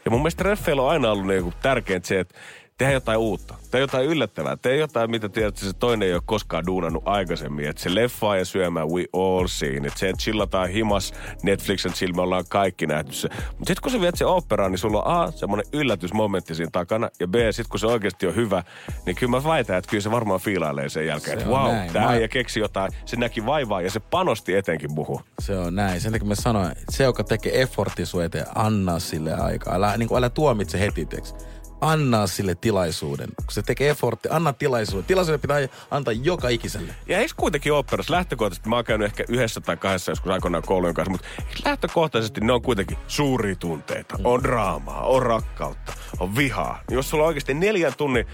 Ja 0.05 0.11
mun 0.11 0.19
mielestä 0.19 0.43
treffeillä 0.43 0.81
on 0.81 0.89
aina 0.89 1.11
ollut 1.11 1.27
niinku 1.27 1.53
tärkeintä 1.61 2.07
se, 2.07 2.19
että 2.19 2.35
tehdä 2.77 2.93
jotain 2.93 3.17
uutta. 3.19 3.55
Tee 3.71 3.81
jotain 3.81 4.05
yllättävää. 4.05 4.57
Tee 4.57 4.77
jotain, 4.77 5.11
mitä 5.11 5.29
tiedät, 5.29 5.47
että 5.55 5.65
se 5.65 5.73
toinen 5.73 6.07
ei 6.07 6.13
ole 6.13 6.21
koskaan 6.25 6.65
duunannut 6.65 7.03
aikaisemmin. 7.05 7.69
Että 7.69 7.81
se 7.81 7.95
leffaa 7.95 8.37
ja 8.37 8.45
syömään 8.45 8.87
we 8.89 9.05
all 9.13 9.47
seen. 9.47 9.85
Että 9.85 9.99
se, 9.99 10.09
että 10.09 10.21
chillataan 10.21 10.69
himas 10.69 11.13
Netflixen 11.43 11.91
me 12.15 12.21
ollaan 12.21 12.43
kaikki 12.49 12.87
nähty 12.87 13.13
se. 13.13 13.29
Mutta 13.29 13.57
sitten 13.57 13.81
kun 13.81 13.91
sä 13.91 14.01
viet 14.01 14.15
se 14.15 14.25
operaan, 14.25 14.71
niin 14.71 14.79
sulla 14.79 15.03
on 15.03 15.21
A, 15.21 15.31
semmoinen 15.31 15.65
yllätysmomentti 15.73 16.55
siinä 16.55 16.69
takana. 16.71 17.09
Ja 17.19 17.27
B, 17.27 17.35
sitten 17.51 17.69
kun 17.69 17.79
se 17.79 17.87
oikeasti 17.87 18.27
on 18.27 18.35
hyvä, 18.35 18.63
niin 19.05 19.15
kyllä 19.15 19.31
mä 19.31 19.43
väitän, 19.43 19.77
että 19.77 19.89
kyllä 19.89 20.01
se 20.01 20.11
varmaan 20.11 20.39
fiilailee 20.39 20.89
sen 20.89 21.07
jälkeen. 21.07 21.37
Se 21.39 21.43
Että 21.43 21.55
wow, 21.57 21.71
näin. 21.71 21.93
tää 21.93 22.05
Mä- 22.05 22.15
ja 22.15 22.27
keksi 22.27 22.59
jotain. 22.59 22.91
Se 23.05 23.15
näki 23.15 23.45
vaivaa 23.45 23.81
ja 23.81 23.91
se 23.91 23.99
panosti 23.99 24.55
etenkin 24.55 24.91
muuhun. 24.91 25.19
Se 25.39 25.57
on 25.57 25.75
näin. 25.75 26.01
Sen 26.01 26.11
takia 26.11 26.27
mä 26.27 26.35
sanoin, 26.35 26.71
että 26.71 26.83
se, 26.91 27.03
joka 27.03 27.23
tekee 27.23 27.61
effortti 27.61 28.05
sun 28.05 28.23
eteen, 28.23 28.45
anna 28.55 28.99
sille 28.99 29.33
aikaa. 29.33 29.75
Älä, 29.75 29.97
niin 29.97 30.09
kuin, 30.09 30.17
älä 30.17 30.29
tuomitse 30.29 30.79
heti, 30.79 31.05
teks. 31.05 31.35
Anna 31.81 32.27
sille 32.27 32.55
tilaisuuden. 32.55 33.27
Kun 33.27 33.51
se 33.51 33.61
tekee 33.61 33.89
effortti, 33.89 34.29
anna 34.31 34.53
tilaisuuden. 34.53 35.05
Tilaisuuden 35.05 35.39
pitää 35.39 35.57
antaa 35.91 36.13
joka 36.13 36.49
ikiselle. 36.49 36.95
Ja 37.07 37.17
eikö 37.17 37.33
kuitenkin 37.37 37.73
oopperassa 37.73 38.13
lähtökohtaisesti, 38.13 38.69
mä 38.69 38.75
oon 38.75 38.85
käynyt 38.85 39.05
ehkä 39.05 39.23
yhdessä 39.29 39.61
tai 39.61 39.77
kahdessa 39.77 40.11
joskus 40.11 40.31
aikoinaan 40.31 40.63
koulujen 40.63 40.93
kanssa, 40.95 41.11
mutta 41.11 41.27
lähtökohtaisesti 41.65 42.41
ne 42.41 42.53
on 42.53 42.61
kuitenkin 42.61 42.97
suuria 43.07 43.55
tunteita. 43.55 44.15
On 44.23 44.43
draamaa, 44.43 45.01
on 45.01 45.21
rakkautta, 45.21 45.93
on 46.19 46.35
vihaa. 46.35 46.81
Jos 46.91 47.09
sulla 47.09 47.23
on 47.23 47.27
oikeasti 47.27 47.53
neljän 47.53 47.93
tunnin 47.97 48.25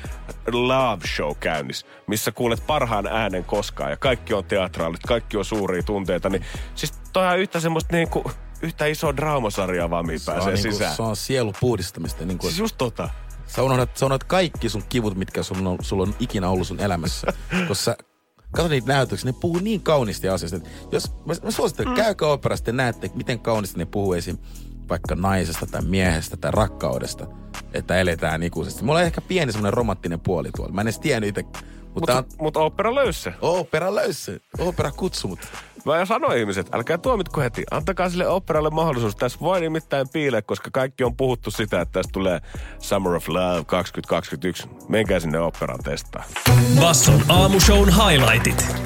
love 0.52 1.08
show 1.16 1.32
käynnissä, 1.40 1.88
missä 2.08 2.32
kuulet 2.32 2.64
parhaan 2.68 3.08
äänen 3.08 3.46
koskaan 3.46 3.92
ja 3.92 3.98
kaikki 3.98 4.34
on 4.34 4.46
teatraalit, 4.46 5.02
kaikki 5.08 5.38
on 5.38 5.46
suuria 5.46 5.84
tunteita, 5.84 6.30
niin 6.30 6.46
siis 6.76 6.92
toi 7.14 7.28
on 7.28 7.40
yhtä 7.40 7.60
semmoista 7.60 7.96
niinku, 7.96 8.32
yhtä 8.62 8.86
isoa 8.86 9.16
draamasarjaa 9.16 9.90
vaan, 9.90 10.06
mihin 10.06 10.20
Se 10.20 10.32
on, 10.32 10.36
pääsee 10.38 10.54
niin 10.54 10.64
kuin, 10.64 10.74
sisään. 10.74 10.96
se 10.96 11.02
on 11.02 11.16
sielu 11.16 11.54
puhdistamista. 11.60 12.26
Niin 12.26 12.38
kuin, 12.38 12.50
Siis 12.52 12.60
just 12.60 12.76
tota. 12.78 13.10
Sä, 13.56 13.64
unohdat, 13.64 13.98
sä 13.98 14.06
unohdat 14.06 14.24
kaikki 14.24 14.70
sun 14.70 14.84
kivut, 14.90 15.16
mitkä 15.16 15.44
sulla 15.44 15.70
on, 15.70 15.78
sulla 15.82 16.04
on 16.04 16.16
ikinä 16.20 16.50
ollut 16.50 16.68
sun 16.68 16.80
elämässä. 16.80 17.28
Koska 17.68 17.84
sä 17.84 17.98
Kato 18.56 18.68
niitä 18.68 18.88
näytöksiä, 18.88 19.32
ne 19.32 19.38
puhuu 19.42 19.60
niin 19.60 19.82
kauniisti 19.82 20.30
asioista. 20.30 20.58
että 20.58 20.70
Jos, 20.92 21.12
mä, 21.26 21.34
mä 21.44 21.52
suosittelen, 21.52 21.92
mm. 21.92 21.96
käykää 21.96 22.28
operasta 22.28 22.70
ja 22.70 22.74
näette, 22.74 23.12
miten 23.16 23.40
kauniisti 23.40 23.78
ne 23.78 23.86
puhuu 23.86 24.14
esim. 24.14 24.38
vaikka 24.90 25.16
naisesta 25.16 25.68
tai 25.68 25.82
miehestä 25.82 26.38
tai 26.38 26.52
rakkaudesta, 26.52 27.28
että 27.74 27.98
eletään 28.00 28.44
ikuisesti. 28.44 28.84
Mulla 28.84 29.00
on 29.00 29.06
ehkä 29.06 29.22
pieni 29.22 29.52
semmoinen 29.52 29.74
romanttinen 29.74 30.20
puoli 30.20 30.50
tuolla. 30.56 30.74
Mä 30.74 30.82
en 30.82 30.88
edes 30.88 31.00
tiennyt 31.00 31.38
itse, 31.38 31.60
mutta, 31.94 32.14
Mutta 32.14 32.22
mutta 32.22 32.44
mut 32.44 32.58
opera 32.58 32.96
löysi 32.96 33.22
se. 33.22 33.34
opera 33.42 33.96
löysi. 33.96 34.42
Opera 34.60 34.92
kutsui 34.92 35.30
mut. 35.30 35.40
Mä 35.86 36.06
sanoin 36.06 36.38
ihmiset, 36.40 36.76
älkää 36.76 36.98
tuomitko 36.98 37.42
heti. 37.42 37.64
Antakaa 37.72 38.10
sille 38.10 38.28
operalle 38.28 38.70
mahdollisuus. 38.70 39.16
Tässä 39.16 39.40
voi 39.42 39.62
nimittäin 39.62 40.10
piilee, 40.14 40.42
koska 40.42 40.70
kaikki 40.74 41.04
on 41.04 41.18
puhuttu 41.18 41.52
sitä, 41.52 41.82
että 41.82 41.92
tästä 42.00 42.10
tulee 42.14 42.42
Summer 42.80 43.14
of 43.16 43.28
Love 43.30 43.64
2021. 43.66 44.68
Menkää 44.90 45.20
sinne 45.20 45.40
operaan 45.40 45.84
testaa. 45.84 46.24
Basson 46.80 47.22
aamushown 47.30 47.90
highlightit. 47.90 48.83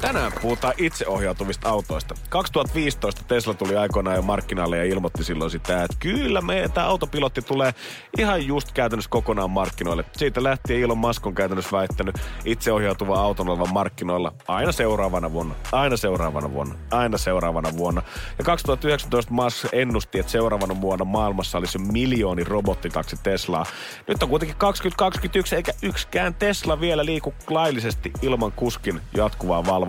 Tänään 0.00 0.32
puhutaan 0.42 0.74
itseohjautuvista 0.76 1.68
autoista. 1.68 2.14
2015 2.28 3.24
Tesla 3.28 3.54
tuli 3.54 3.76
aikoinaan 3.76 4.16
jo 4.16 4.22
markkinalle 4.22 4.76
ja 4.76 4.84
ilmoitti 4.84 5.24
silloin 5.24 5.50
sitä, 5.50 5.84
että 5.84 5.96
kyllä 5.98 6.40
meidän 6.40 6.72
tämä 6.72 6.86
autopilotti 6.86 7.42
tulee 7.42 7.74
ihan 8.18 8.46
just 8.46 8.72
käytännössä 8.72 9.10
kokonaan 9.10 9.50
markkinoille. 9.50 10.04
Siitä 10.16 10.42
lähtien 10.42 10.82
Elon 10.82 10.98
Musk 10.98 11.26
on 11.26 11.34
käytännössä 11.34 11.76
väittänyt 11.76 12.18
itseohjautuva 12.44 13.20
auton 13.20 13.48
olevan 13.48 13.72
markkinoilla 13.72 14.32
aina 14.48 14.72
seuraavana 14.72 15.32
vuonna, 15.32 15.54
aina 15.72 15.96
seuraavana 15.96 16.52
vuonna, 16.52 16.74
aina 16.90 17.18
seuraavana 17.18 17.76
vuonna. 17.76 18.02
Ja 18.38 18.44
2019 18.44 19.32
Musk 19.32 19.64
ennusti, 19.72 20.18
että 20.18 20.32
seuraavana 20.32 20.80
vuonna 20.80 21.04
maailmassa 21.04 21.58
olisi 21.58 21.78
miljooni 21.78 22.44
robottitaksi 22.44 23.16
Teslaa. 23.22 23.66
Nyt 24.06 24.22
on 24.22 24.28
kuitenkin 24.28 24.56
2021 24.56 25.56
eikä 25.56 25.72
yksikään 25.82 26.34
Tesla 26.34 26.80
vielä 26.80 27.04
liiku 27.04 27.34
laillisesti 27.50 28.12
ilman 28.22 28.52
kuskin 28.52 29.00
jatkuvaa 29.14 29.66
valvontaa. 29.66 29.87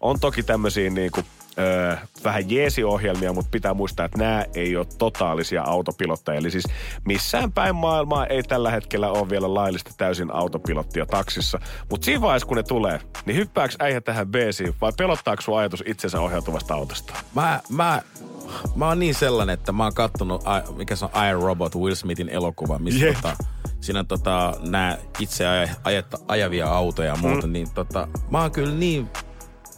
On 0.00 0.20
toki 0.20 0.42
tämmöisiä 0.42 0.90
niinku 0.90 1.20
öö, 1.58 1.96
vähän 2.24 2.50
jeesiohjelmia, 2.50 3.32
mutta 3.32 3.50
pitää 3.50 3.74
muistaa, 3.74 4.06
että 4.06 4.18
nämä 4.18 4.44
ei 4.54 4.76
ole 4.76 4.86
totaalisia 4.98 5.62
autopilotteja. 5.62 6.38
Eli 6.38 6.50
siis 6.50 6.64
missään 7.04 7.52
päin 7.52 7.76
maailmaa 7.76 8.26
ei 8.26 8.42
tällä 8.42 8.70
hetkellä 8.70 9.10
ole 9.10 9.30
vielä 9.30 9.54
laillista 9.54 9.90
täysin 9.96 10.34
autopilottia 10.34 11.06
taksissa. 11.06 11.60
Mutta 11.90 12.04
siinä 12.04 12.20
vaiheessa, 12.20 12.48
kun 12.48 12.56
ne 12.56 12.62
tulee, 12.62 13.00
niin 13.26 13.36
hyppääks 13.36 13.76
äijä 13.78 14.00
tähän 14.00 14.28
beesiin 14.28 14.74
vai 14.80 14.92
pelottaako 14.96 15.42
sun 15.42 15.58
ajatus 15.58 15.82
itsensä 15.86 16.20
ohjautuvasta 16.20 16.74
autosta? 16.74 17.14
Mä, 17.34 17.60
mä, 17.68 18.02
mä 18.76 18.88
oon 18.88 18.98
niin 18.98 19.14
sellainen, 19.14 19.54
että 19.54 19.72
mä 19.72 19.82
oon 19.84 19.94
kattonut, 19.94 20.42
mikä 20.76 20.96
se 20.96 21.04
on 21.04 21.10
I, 21.28 21.32
Robot, 21.32 21.76
Will 21.76 21.94
Smithin 21.94 22.28
elokuva, 22.28 22.78
missä 22.78 23.06
Jep. 23.06 23.14
tota, 23.14 23.36
siinä 23.80 24.04
tota, 24.04 24.54
nämä 24.60 24.98
itse 25.18 25.44
aj- 25.44 25.74
ajetta, 25.84 26.18
ajavia 26.28 26.66
autoja 26.66 27.08
ja 27.08 27.16
muuta, 27.16 27.46
mm. 27.46 27.52
niin 27.52 27.70
tota, 27.70 28.08
mä 28.30 28.40
oon 28.40 28.50
kyllä 28.50 28.74
niin 28.74 29.08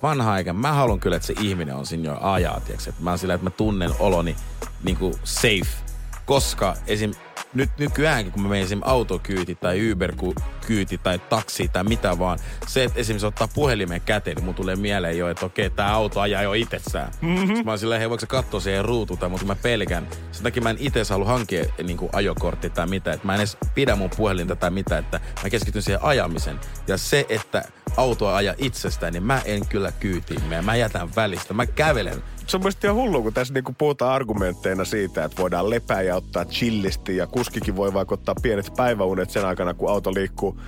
vanha 0.03 0.33
aika. 0.33 0.53
Mä 0.53 0.73
haluan 0.73 1.01
kyllä, 1.01 1.17
että 1.17 1.27
se 1.27 1.35
ihminen 1.41 1.75
on 1.75 1.87
siinä 1.87 2.09
jo 2.09 2.19
ajaa, 2.21 2.61
tiiäks. 2.61 2.89
Että 2.89 3.03
mä 3.03 3.11
oon 3.11 3.19
sillä, 3.19 3.35
että 3.35 3.45
mä 3.45 3.51
tunnen 3.51 3.91
oloni 3.99 4.37
niin 4.85 4.97
kuin 4.97 5.15
safe. 5.25 5.85
Koska 6.27 6.77
esim. 6.87 7.15
Nyt 7.55 7.71
nykyäänkin, 7.79 8.33
kun 8.33 8.43
mä 8.43 8.49
menen 8.49 8.65
esimerkiksi 8.65 8.91
autokyyti 8.91 9.55
tai 9.55 9.93
Uber-kyyti 9.93 10.99
tai 10.99 11.19
taksi 11.19 11.69
tai 11.69 11.85
mitä 11.85 12.19
vaan, 12.19 12.39
se, 12.67 12.85
että 12.85 13.01
esimerkiksi 13.01 13.27
ottaa 13.27 13.49
puhelimen 13.49 14.01
käteen, 14.01 14.37
niin 14.37 14.45
mun 14.45 14.55
tulee 14.55 14.77
mieleen 14.77 15.19
jo, 15.19 15.29
että 15.29 15.47
okei, 15.47 15.71
tämä 15.71 15.95
auto 15.95 16.21
ajaa 16.21 16.43
jo 16.43 16.53
itsessään. 16.53 17.13
Mm-hmm. 17.21 17.65
Mä 17.65 17.71
oon 17.71 17.79
silleen, 17.79 18.01
hei, 18.01 18.11
voiko 18.11 18.21
sä 18.21 18.27
katsoa 18.27 18.61
siihen 18.61 18.85
ruutuun 18.85 19.19
tai 19.19 19.29
mutta 19.29 19.47
mä 19.47 19.55
pelkän. 19.55 20.09
Sen 20.33 20.43
takia 20.43 20.63
mä 20.63 20.71
en 20.71 20.77
itse 20.81 21.03
halua 21.11 21.27
hankkia 21.27 21.65
niin 21.83 21.97
kuin 21.97 22.11
ajokortti 22.13 22.71
tai 22.71 22.87
mitä. 22.87 23.13
Että 23.13 23.27
mä 23.27 23.35
en 23.35 23.41
edes 23.41 23.57
pidä 23.75 23.97
mun 23.97 24.11
puhelinta 24.17 24.57
tai 24.57 24.71
mitä, 24.71 24.99
että 24.99 25.21
mä 25.43 25.51
keskityn 25.51 25.83
siihen 25.83 26.03
ajamisen. 26.03 26.61
Ja 26.89 26.97
se, 26.97 27.27
että 27.29 27.65
autoa 27.97 28.37
aja 28.37 28.55
itsestään, 28.59 29.13
niin 29.13 29.23
mä 29.23 29.41
en 29.45 29.67
kyllä 29.67 29.93
kyytiin 29.93 30.43
mene. 30.43 30.63
Mä 30.63 30.77
jätän 30.77 31.09
välistä. 31.17 31.55
Mä 31.55 31.67
kävelen 31.67 32.23
se 32.51 32.57
on 32.57 32.61
mielestäni 32.61 32.93
ihan 32.93 33.03
hullu, 33.03 33.23
kun 33.23 33.33
tässä 33.33 33.55
niinku 33.55 33.75
puhutaan 33.79 34.13
argumentteina 34.13 34.85
siitä, 34.85 35.25
että 35.25 35.43
voidaan 35.43 35.71
lepää 35.71 36.03
ja 36.03 36.17
ottaa 36.17 36.45
chillisti 36.45 37.17
ja 37.17 37.27
kuskikin 37.27 37.77
voi 37.77 37.93
vaikka 37.93 38.15
ottaa 38.15 38.35
pienet 38.43 38.73
päiväunet 38.77 39.31
sen 39.31 39.45
aikana, 39.45 39.75
kun 39.75 39.91
auto 39.91 40.15
liikkuu. 40.15 40.61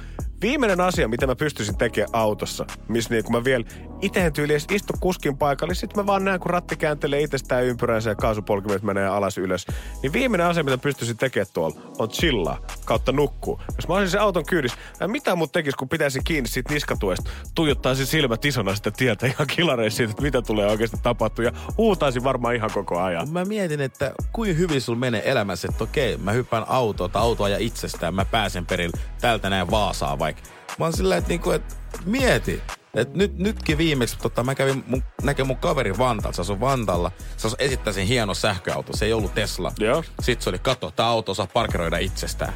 Viimeinen 0.43 0.81
asia, 0.81 1.09
mitä 1.09 1.27
mä 1.27 1.37
pystyisin 1.37 1.77
tekemään 1.77 2.11
autossa, 2.13 2.67
missä 2.89 3.11
niin 3.11 3.25
kun 3.25 3.33
mä 3.33 3.45
vielä 3.45 3.65
itse 4.01 4.31
tyyli 4.31 4.53
edes 4.53 4.67
istu 4.71 4.93
kuskin 5.01 5.39
paikalle, 5.39 5.75
sitten 5.75 6.01
mä 6.01 6.07
vaan 6.07 6.25
näen, 6.25 6.41
kun 6.41 6.51
ratti 6.51 6.77
kääntelee 6.77 7.21
itsestään 7.21 7.65
ympyränsä 7.65 8.11
ja 8.11 8.15
kaasupolkimet 8.15 8.83
menee 8.83 9.07
alas 9.07 9.39
ylös. 9.39 9.67
Niin 10.03 10.13
viimeinen 10.13 10.47
asia, 10.47 10.65
mitä 10.65 10.79
pystyisin 10.79 11.17
tekemään 11.17 11.47
tuolla, 11.53 11.81
on 11.99 12.09
chillaa 12.09 12.59
kautta 12.85 13.13
nukkuu. 13.13 13.61
Jos 13.77 13.89
mä 13.89 13.95
olisin 13.95 14.11
se 14.11 14.19
auton 14.19 14.47
kyydissä, 14.47 14.79
mitä 15.07 15.37
mut 15.37 15.53
tekisi, 15.53 15.77
kun 15.77 15.89
pitäisi 15.89 16.21
kiinni 16.25 16.49
siitä 16.49 16.75
niskatuesta, 16.75 17.31
tuijottaisin 17.55 18.07
silmät 18.07 18.45
isona 18.45 18.75
sitä 18.75 18.91
tietä 18.91 19.27
ihan 19.27 19.47
kilareissa 19.57 19.97
siitä, 19.97 20.11
että 20.11 20.23
mitä 20.23 20.43
tulee 20.43 20.67
oikeasti 20.67 20.97
tapahtua 21.03 21.45
ja 21.45 21.53
huutaisin 21.79 22.25
varmaan 22.25 22.55
ihan 22.55 22.71
koko 22.75 23.01
ajan. 23.01 23.31
Mä 23.31 23.45
mietin, 23.45 23.81
että 23.81 24.13
kuin 24.33 24.59
hyvin 24.59 24.81
sul 24.81 24.95
menee 24.95 25.31
elämässä, 25.31 25.69
että 25.71 25.85
okei, 25.85 26.17
mä 26.17 26.33
hyppään 26.33 26.65
autoa 26.69 27.09
tai 27.09 27.23
autoa 27.23 27.49
ja 27.49 27.59
itsestään, 27.59 28.15
mä 28.15 28.25
pääsen 28.25 28.67
perille 28.67 29.01
täältä 29.21 29.51
näin 29.51 29.71
Vaasaa 29.71 30.19
vaikka. 30.35 30.51
Mä 30.79 30.85
oon 30.85 30.93
sillä, 30.93 31.17
että, 31.17 31.29
niinku, 31.29 31.51
että 31.51 31.75
mieti, 32.05 32.63
et 32.95 33.15
nyt, 33.15 33.39
nytkin 33.39 33.79
viimeksi 33.79 34.19
tota, 34.19 34.45
mä 34.45 34.55
kävin 34.55 34.85
mun, 34.87 35.03
näkemään 35.23 35.47
mun 35.47 35.57
kaveri 35.57 35.99
Vantalla. 35.99 36.33
Se 36.33 36.43
asui 36.43 36.61
Vantalla. 36.61 37.11
Se 37.37 37.49
esittää 37.59 37.93
sen 37.93 38.07
hieno 38.07 38.35
sähköauto. 38.35 38.97
Se 38.97 39.05
ei 39.05 39.13
ollut 39.13 39.35
Tesla. 39.35 39.73
Joo. 39.79 40.05
Sitten 40.23 40.45
se 40.45 40.51
oli, 40.51 40.59
katso, 40.59 40.91
tää 40.91 41.07
auto 41.07 41.35
saa 41.35 41.47
parkeroida 41.47 41.99
itsestään. 41.99 42.53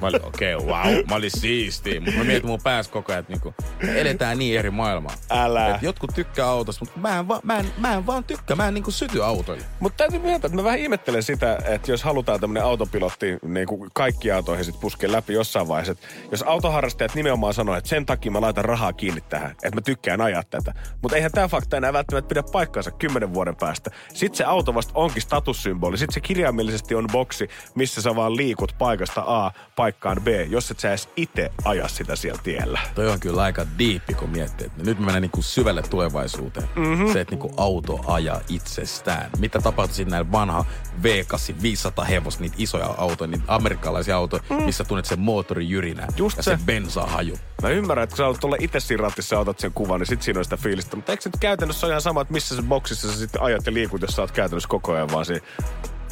Mä 0.00 0.06
olin, 0.06 0.24
okei, 0.24 0.54
okay, 0.54 0.66
wow, 0.66 1.04
mä 1.08 1.14
olin 1.14 1.30
siistiä. 1.30 2.00
Mutta 2.00 2.18
mä 2.18 2.24
mietin 2.24 2.46
mun 2.46 2.60
päässä 2.62 2.92
koko 2.92 3.12
ajan, 3.12 3.20
että 3.20 3.32
niinku, 3.32 3.54
eletään 3.94 4.38
niin 4.38 4.58
eri 4.58 4.70
maailmaa. 4.70 5.14
Älä. 5.30 5.74
Et 5.74 5.82
jotkut 5.82 6.10
tykkää 6.14 6.46
autosta, 6.48 6.84
mutta 6.84 7.00
mä 7.00 7.18
en, 7.18 7.28
va, 7.28 7.40
mä, 7.42 7.58
en, 7.58 7.66
mä 7.78 7.94
en 7.94 8.06
vaan 8.06 8.24
tykkää. 8.24 8.56
Mä 8.56 8.68
en 8.68 8.74
niinku 8.74 8.90
syty 8.90 9.24
autoille. 9.24 9.64
Mutta 9.80 9.96
täytyy 9.96 10.18
myöntää, 10.20 10.46
että 10.46 10.56
mä 10.56 10.64
vähän 10.64 10.78
ihmettelen 10.78 11.22
sitä, 11.22 11.58
että 11.64 11.90
jos 11.90 12.02
halutaan 12.02 12.40
tämmönen 12.40 12.64
autopilotti 12.64 13.38
niin 13.42 13.66
kuin 13.66 13.90
kaikki 13.94 14.32
autoihin 14.32 14.64
sit 14.64 14.80
puskee 14.80 15.12
läpi 15.12 15.32
jossain 15.32 15.68
vaiheessa. 15.68 15.92
Että 15.92 16.06
jos 16.30 16.42
autoharrastajat 16.42 17.14
nimenomaan 17.14 17.54
sanoo, 17.54 17.76
että 17.76 17.88
sen 17.88 18.06
takia 18.06 18.32
mä 18.32 18.40
laitan 18.40 18.64
rahaa 18.64 18.92
kiinni 18.92 19.20
tähän, 19.20 19.50
että 19.50 19.74
mä 19.74 19.80
tykkään 19.80 20.20
ajaa 20.20 20.42
tätä. 20.50 20.74
Mutta 21.02 21.16
eihän 21.16 21.32
tämä 21.32 21.48
fakta 21.48 21.76
enää 21.76 21.92
välttämättä 21.92 22.28
pidä 22.28 22.42
paikkaansa 22.52 22.90
kymmenen 22.90 23.34
vuoden 23.34 23.56
päästä. 23.56 23.90
Sitten 24.14 24.36
se 24.36 24.44
auto 24.44 24.74
vasta 24.74 24.92
onkin 24.94 25.22
statussymboli. 25.22 25.98
Sitten 25.98 26.14
se 26.14 26.20
kirjaimellisesti 26.20 26.94
on 26.94 27.06
boksi, 27.12 27.48
missä 27.74 28.02
sä 28.02 28.16
vaan 28.16 28.36
liikut 28.36 28.74
paikasta 28.78 29.22
A 29.26 29.50
paikkaan 29.76 30.20
B, 30.24 30.28
jos 30.48 30.70
et 30.70 30.80
sä 30.80 30.88
edes 30.88 31.08
itse 31.16 31.50
aja 31.64 31.88
sitä 31.88 32.16
siellä 32.16 32.40
tiellä. 32.42 32.80
Toi 32.94 33.08
on 33.08 33.20
kyllä 33.20 33.42
aika 33.42 33.66
diippi, 33.78 34.14
kun 34.14 34.30
miettii, 34.30 34.66
että 34.66 34.82
nyt 34.82 34.98
me 34.98 35.04
mennään 35.04 35.22
niinku 35.22 35.42
syvälle 35.42 35.82
tulevaisuuteen. 35.82 36.68
Mm-hmm. 36.76 37.12
Se, 37.12 37.20
että 37.20 37.32
niinku 37.32 37.54
auto 37.56 38.00
ajaa 38.06 38.40
itsestään. 38.48 39.30
Mitä 39.38 39.58
tapahtuu 39.60 39.94
sitten 39.94 40.10
näillä 40.10 40.32
vanha 40.32 40.64
V8 41.02 41.62
500 41.62 42.04
hevos, 42.04 42.40
niitä 42.40 42.56
isoja 42.58 42.94
autoja, 42.98 43.28
niitä 43.28 43.44
amerikkalaisia 43.48 44.16
autoja, 44.16 44.42
mm. 44.50 44.62
missä 44.62 44.84
tunnet 44.84 45.06
sen 45.06 45.20
moottorijyrinä 45.20 46.06
Just 46.16 46.36
ja 46.36 46.42
se. 46.42 46.56
se 46.56 46.64
bensahaju. 46.64 47.38
Mä 47.62 47.68
ymmärrän, 47.68 48.04
että 48.04 48.12
kun 48.12 48.16
sä 48.16 48.26
olet 48.26 48.40
tuolla 48.40 48.56
itse 48.60 48.80
siinä 48.80 49.02
ratissa 49.02 49.38
otat 49.38 49.58
sen 49.58 49.72
kuvan, 49.72 50.00
niin 50.00 50.06
sit 50.08 50.22
siinä 50.22 50.38
on 50.38 50.44
sitä 50.44 50.56
fiilistä. 50.56 50.96
Mutta 50.96 51.12
eikö 51.12 51.22
se 51.22 51.28
nyt 51.28 51.40
käytännössä 51.40 51.86
ole 51.86 51.92
ihan 51.92 52.02
sama, 52.02 52.20
että 52.20 52.32
missä 52.32 52.56
se 52.56 52.62
boksissa 52.62 53.12
sä 53.12 53.18
sitten 53.18 53.42
ajat 53.42 53.66
ja 53.66 53.74
liikut, 53.74 54.02
jos 54.02 54.10
sä 54.16 54.22
oot 54.22 54.30
käytännössä 54.30 54.68
koko 54.68 54.92
ajan 54.92 55.12
vaan 55.12 55.24
siinä 55.24 55.46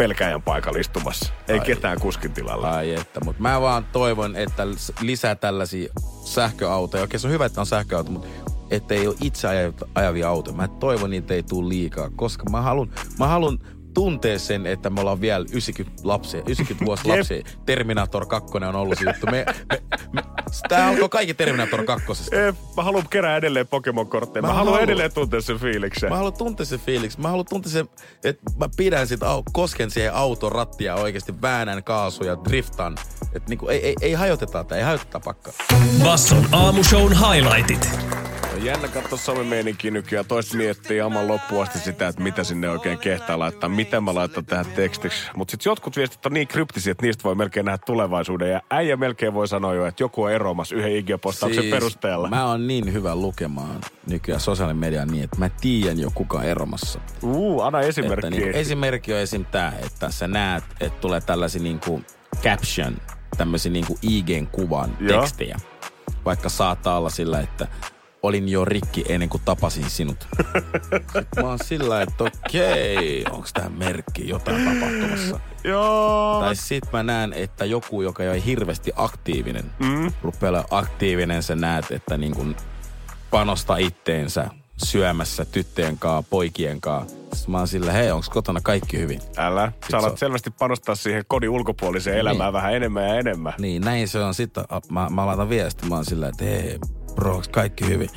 pelkäjän 0.01 0.43
paikalla 0.43 0.79
istumassa. 0.79 1.33
Ei 1.49 1.59
Ai. 1.59 1.67
ketään 1.67 2.01
kuskin 2.01 2.33
tilalla. 2.33 2.71
Ai 2.71 2.95
että, 2.95 3.21
mutta 3.25 3.43
mä 3.43 3.61
vaan 3.61 3.87
toivon, 3.93 4.37
että 4.37 4.67
lisää 5.01 5.35
tällaisia 5.35 5.93
sähköautoja. 6.25 7.05
Okei, 7.05 7.21
se 7.21 7.27
on 7.27 7.33
hyvä, 7.33 7.47
että 7.47 7.61
on 7.61 7.67
sähköauto, 7.67 8.11
mutta 8.11 8.29
että 8.71 8.95
ei 8.95 9.07
ole 9.07 9.17
itse 9.23 9.49
aja- 9.49 9.73
ajavia 9.95 10.29
autoja. 10.29 10.57
Mä 10.57 10.69
toivon, 10.69 11.11
niitä 11.11 11.35
ei 11.35 11.43
tule 11.43 11.69
liikaa, 11.69 12.11
koska 12.17 12.51
mä 12.51 12.61
haluan, 12.61 12.91
mä 13.19 13.27
haluan 13.27 13.59
tuntea 13.95 14.39
sen, 14.39 14.67
että 14.67 14.91
me 14.91 15.01
ollaan 15.01 15.21
vielä 15.21 15.45
90 15.53 16.01
lapsia, 16.09 16.41
90 16.41 16.85
vuosi 16.87 17.09
lapsia. 17.09 17.43
Terminator 17.67 18.27
2 18.27 18.57
on 18.57 18.75
ollut 18.77 18.99
se 18.99 19.05
juttu. 19.11 19.27
Me, 19.27 19.45
me, 19.73 19.83
me, 20.13 20.23
tää 20.69 20.89
alkoi 20.89 21.09
kaikki 21.09 21.35
Terminator 21.35 21.85
2. 21.85 22.07
Ee, 22.33 22.55
mä 22.77 22.83
haluan 22.83 23.05
kerää 23.11 23.37
edelleen 23.37 23.67
Pokemon-kortteja. 23.69 24.43
Mä, 24.43 24.49
Mä 24.49 24.55
haluan 24.55 24.81
edelleen 24.83 25.13
tuntea 25.15 25.41
sen 25.41 25.59
fiiliksen. 25.59 26.09
Mä 26.11 26.17
haluan 26.17 26.33
tuntea 26.39 26.67
sen 26.67 26.81
fiiliksi. 26.81 27.21
Mä 27.21 27.29
haluan 27.29 27.47
tuntea 27.51 27.73
sen, 27.73 27.89
että 28.25 28.43
mä 28.59 28.69
pidän 28.77 29.07
sit, 29.07 29.21
au- 29.23 29.43
kosken 29.53 29.91
siihen 29.91 30.15
auton 30.15 30.53
rattia 30.53 30.95
oikeasti 30.95 31.43
väännän 31.43 31.85
kaasuja, 31.85 32.37
driftan. 32.49 32.97
Että 33.35 33.49
niinku, 33.49 33.69
ei, 33.69 33.87
ei, 33.87 33.95
ei 34.01 34.13
hajoteta 34.13 34.53
tätä, 34.65 34.77
ei 34.77 34.83
hajoteta 34.83 35.21
pakkaa. 35.21 35.53
Basson 36.05 36.47
aamushown 36.53 37.13
highlightit. 37.13 37.91
Jännä 38.65 38.89
katsoa 38.89 39.19
somemeininkiä 39.19 39.91
nykyään. 39.91 40.27
Toista 40.27 40.57
miettii 40.57 41.01
aivan 41.01 41.29
loppuun 41.29 41.63
asti 41.63 41.79
sitä, 41.79 42.09
että 42.09 42.23
mitä 42.23 42.45
sinne 42.45 42.71
oikein 42.71 42.99
kehtaa 42.99 43.39
laittaa, 43.39 43.69
miten 43.69 44.05
mä 44.05 44.15
laitan 44.15 44.47
tähän 44.47 44.67
tekstiksi. 44.67 45.31
Mutta 45.37 45.51
sitten 45.51 45.71
jotkut 45.71 45.97
viestit 45.97 46.27
on 46.27 46.33
niin 46.33 46.49
kryptisiä, 46.49 46.91
että 46.91 47.07
niistä 47.07 47.25
voi 47.25 47.35
melkein 47.35 47.67
nähdä 47.67 47.79
tulevaisuuden. 47.87 48.51
Ja 48.51 48.61
äijä 48.71 48.97
melkein 48.97 49.35
voi 49.35 49.49
sanoa 49.49 49.75
jo, 49.75 49.87
että 49.87 50.03
joku 50.03 50.23
on 50.23 50.33
eromassa 50.33 50.75
yhden 50.75 50.93
IG-postauksen 50.93 51.71
perusteella. 51.71 52.29
Mä 52.29 52.47
oon 52.47 52.67
niin 52.67 52.93
hyvä 52.93 53.15
lukemaan 53.17 53.81
nykyään 54.07 54.41
sosiaalisen 54.41 54.77
median 54.81 55.09
niin, 55.09 55.25
että 55.25 55.39
mä 55.39 55.49
tiedän 55.61 56.01
jo 56.01 56.11
kuka 56.15 56.39
on 56.39 56.45
eromassa. 56.45 57.01
Uu, 57.23 57.61
anna 57.63 57.79
Että 57.81 57.89
esimerkki. 57.89 58.31
niinku, 58.31 58.59
esimerkki 58.59 59.13
on 59.13 59.19
esim. 59.21 59.45
tää, 59.45 59.73
että 59.87 60.11
sä 60.11 60.29
näet, 60.29 60.65
että 60.81 61.01
tulee 61.01 61.21
tällaisia 61.21 61.63
niinku 61.63 62.03
caption, 62.43 62.97
tämmöisiä 63.37 63.73
niinku 63.73 63.99
IGn 64.03 64.47
kuvan 64.53 64.97
Joo. 65.01 65.21
tekstejä. 65.21 65.57
Vaikka 66.25 66.49
saattaa 66.49 66.99
olla 66.99 67.11
sillä, 67.11 67.41
että 67.41 67.69
olin 68.23 68.49
jo 68.49 68.65
rikki 68.65 69.05
ennen 69.09 69.29
kuin 69.29 69.43
tapasin 69.45 69.91
sinut. 69.91 70.29
Sitten 70.93 71.27
mä 71.43 71.49
oon 71.49 71.59
sillä, 71.65 72.03
että 72.03 72.25
okei, 72.25 73.25
onks 73.31 73.53
tää 73.53 73.69
merkki 73.69 74.29
jotain 74.29 74.65
tapahtumassa? 74.65 75.41
Joo. 75.65 76.41
Tai 76.41 76.57
sit 76.57 76.85
mä 76.93 77.03
näen, 77.03 77.33
että 77.33 77.65
joku, 77.65 78.03
joka 78.03 78.23
ei 78.23 78.29
ole 78.29 78.45
hirveästi 78.45 78.93
aktiivinen, 78.97 79.65
mm. 79.79 80.13
rupeaa 80.23 80.65
aktiivinen, 80.71 81.43
sä 81.43 81.57
näet, 81.57 81.91
että 81.91 82.17
niin 82.17 82.35
kun 82.35 82.57
panostaa 83.31 83.77
itteensä 83.77 84.49
syömässä 84.85 85.45
tyttöjen 85.45 85.99
kaa, 85.99 86.23
poikien 86.23 86.81
kaa. 86.81 87.05
Sitten 87.33 87.51
mä 87.53 87.59
oon 87.59 87.69
sillä, 87.69 87.93
hei, 87.93 88.11
onks 88.11 88.29
kotona 88.29 88.61
kaikki 88.63 88.99
hyvin? 88.99 89.21
Älä. 89.37 89.67
Sä 89.67 89.87
se 89.91 89.97
alat 89.97 90.13
on- 90.13 90.19
selvästi 90.19 90.51
panostaa 90.51 90.95
siihen 90.95 91.25
kodin 91.29 91.51
ulkopuoliseen 91.51 92.19
elämään 92.19 92.47
Niin. 92.47 92.53
vähän 92.53 92.75
enemmän 92.75 93.09
ja 93.09 93.15
enemmän. 93.15 93.53
Niin, 93.59 93.83
näin 93.83 94.09
se 94.09 94.19
on. 94.25 94.35
Sitten 94.35 94.65
mä, 94.91 95.09
mä 95.11 95.27
laitan 95.27 95.49
viesti, 95.49 95.87
mä 95.89 95.95
oon 95.95 96.05
sillä, 96.05 96.29
että 96.29 96.45
hei, 96.45 96.79
bro, 97.21 97.43
kaikki 97.51 97.87
hyvin? 97.87 98.09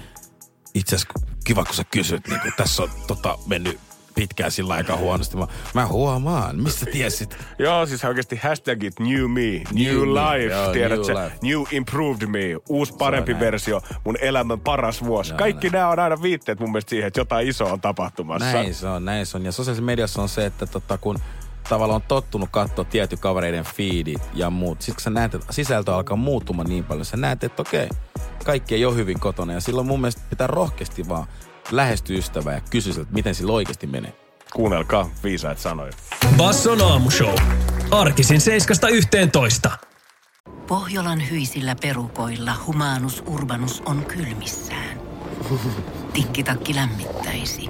Itse 0.74 0.96
asiassa 0.96 1.14
kiva, 1.46 1.66
kun 1.66 1.76
sä 1.76 1.84
kysyt, 1.92 2.28
niin 2.28 2.40
kun 2.40 2.52
tässä 2.58 2.84
on 2.84 2.90
tota, 3.08 3.38
mennyt 3.48 3.80
pitkään 4.16 4.52
sillä 4.52 4.74
aika 4.74 4.98
huonosti. 4.98 5.38
Mä, 5.38 5.48
mä 5.74 5.88
huomaan, 5.88 6.64
mistä 6.64 6.86
tiesit? 6.86 7.38
Joo, 7.60 7.86
siis 7.86 8.04
oikeasti 8.06 8.36
hashtagit 8.36 9.00
new 9.00 9.30
me, 9.32 9.42
new, 9.42 9.64
New 9.74 10.02
life, 10.10 10.54
Joo, 10.56 10.72
tiedät 10.72 11.00
new 11.00 11.24
life. 11.24 11.36
new 11.42 11.62
improved 11.72 12.28
me, 12.28 12.40
uusi 12.70 12.94
parempi 12.94 13.40
versio, 13.40 13.82
mun 14.04 14.18
elämän 14.22 14.60
paras 14.60 15.04
vuosi. 15.04 15.32
Joo, 15.32 15.38
Kaikki 15.38 15.68
näin. 15.70 15.74
nämä 15.74 15.90
on 15.90 16.00
aina 16.00 16.22
viitteet 16.22 16.60
mun 16.60 16.72
mielestä 16.72 16.90
siihen, 16.90 17.08
että 17.08 17.20
jotain 17.20 17.48
isoa 17.48 17.72
on 17.74 17.82
tapahtumassa. 17.82 18.52
Näin 18.52 18.74
se 18.74 18.88
on, 18.88 19.06
näin 19.06 19.26
se 19.26 19.38
on. 19.38 19.46
Ja 19.46 19.52
sosiaalisessa 19.52 19.86
mediassa 19.86 20.22
on 20.22 20.30
se, 20.30 20.46
että 20.46 20.66
tota, 20.66 20.98
kun 20.98 21.20
tavallaan 21.70 22.02
on 22.02 22.08
tottunut 22.08 22.50
katsoa 22.52 22.86
tietty 22.86 23.18
kavereiden 23.18 23.66
feedit 23.66 24.22
ja 24.34 24.50
muut. 24.50 24.82
Sitten 24.82 24.96
kun 24.96 25.04
sä 25.04 25.10
näet, 25.10 25.34
että 25.34 25.54
sisältö 25.54 25.96
alkaa 25.96 26.18
muuttumaan 26.18 26.70
niin 26.70 26.84
paljon, 26.84 27.06
sä 27.06 27.18
näet, 27.18 27.44
että 27.44 27.62
okei, 27.62 27.90
kaikki 28.46 28.76
ei 28.76 28.86
ole 28.86 28.96
hyvin 28.96 29.20
kotona. 29.20 29.54
Ja 29.54 29.62
silloin 29.62 29.88
mun 29.88 30.02
mielestä 30.02 30.22
pitää 30.30 30.48
rohkeasti 30.48 31.10
vaan 31.10 31.28
lähestyä 31.72 32.18
ystävää 32.18 32.54
ja 32.54 32.62
kysyä, 32.70 33.02
että 33.02 33.14
miten 33.14 33.36
sillä 33.36 33.54
oikeasti 33.54 33.88
menee. 33.88 34.14
Kuunnelkaa 34.54 35.10
viisaat 35.24 35.60
sanoja. 35.60 35.92
Basson 36.38 36.82
aamushow. 36.82 37.36
Arkisin 37.92 38.42
7.11. 39.68 39.78
Pohjolan 40.68 41.30
hyisillä 41.30 41.76
perukoilla 41.82 42.54
humanus 42.68 43.24
urbanus 43.28 43.82
on 43.86 44.06
kylmissään. 44.06 45.02
Tikkitakki 46.14 46.76
lämmittäisi. 46.76 47.70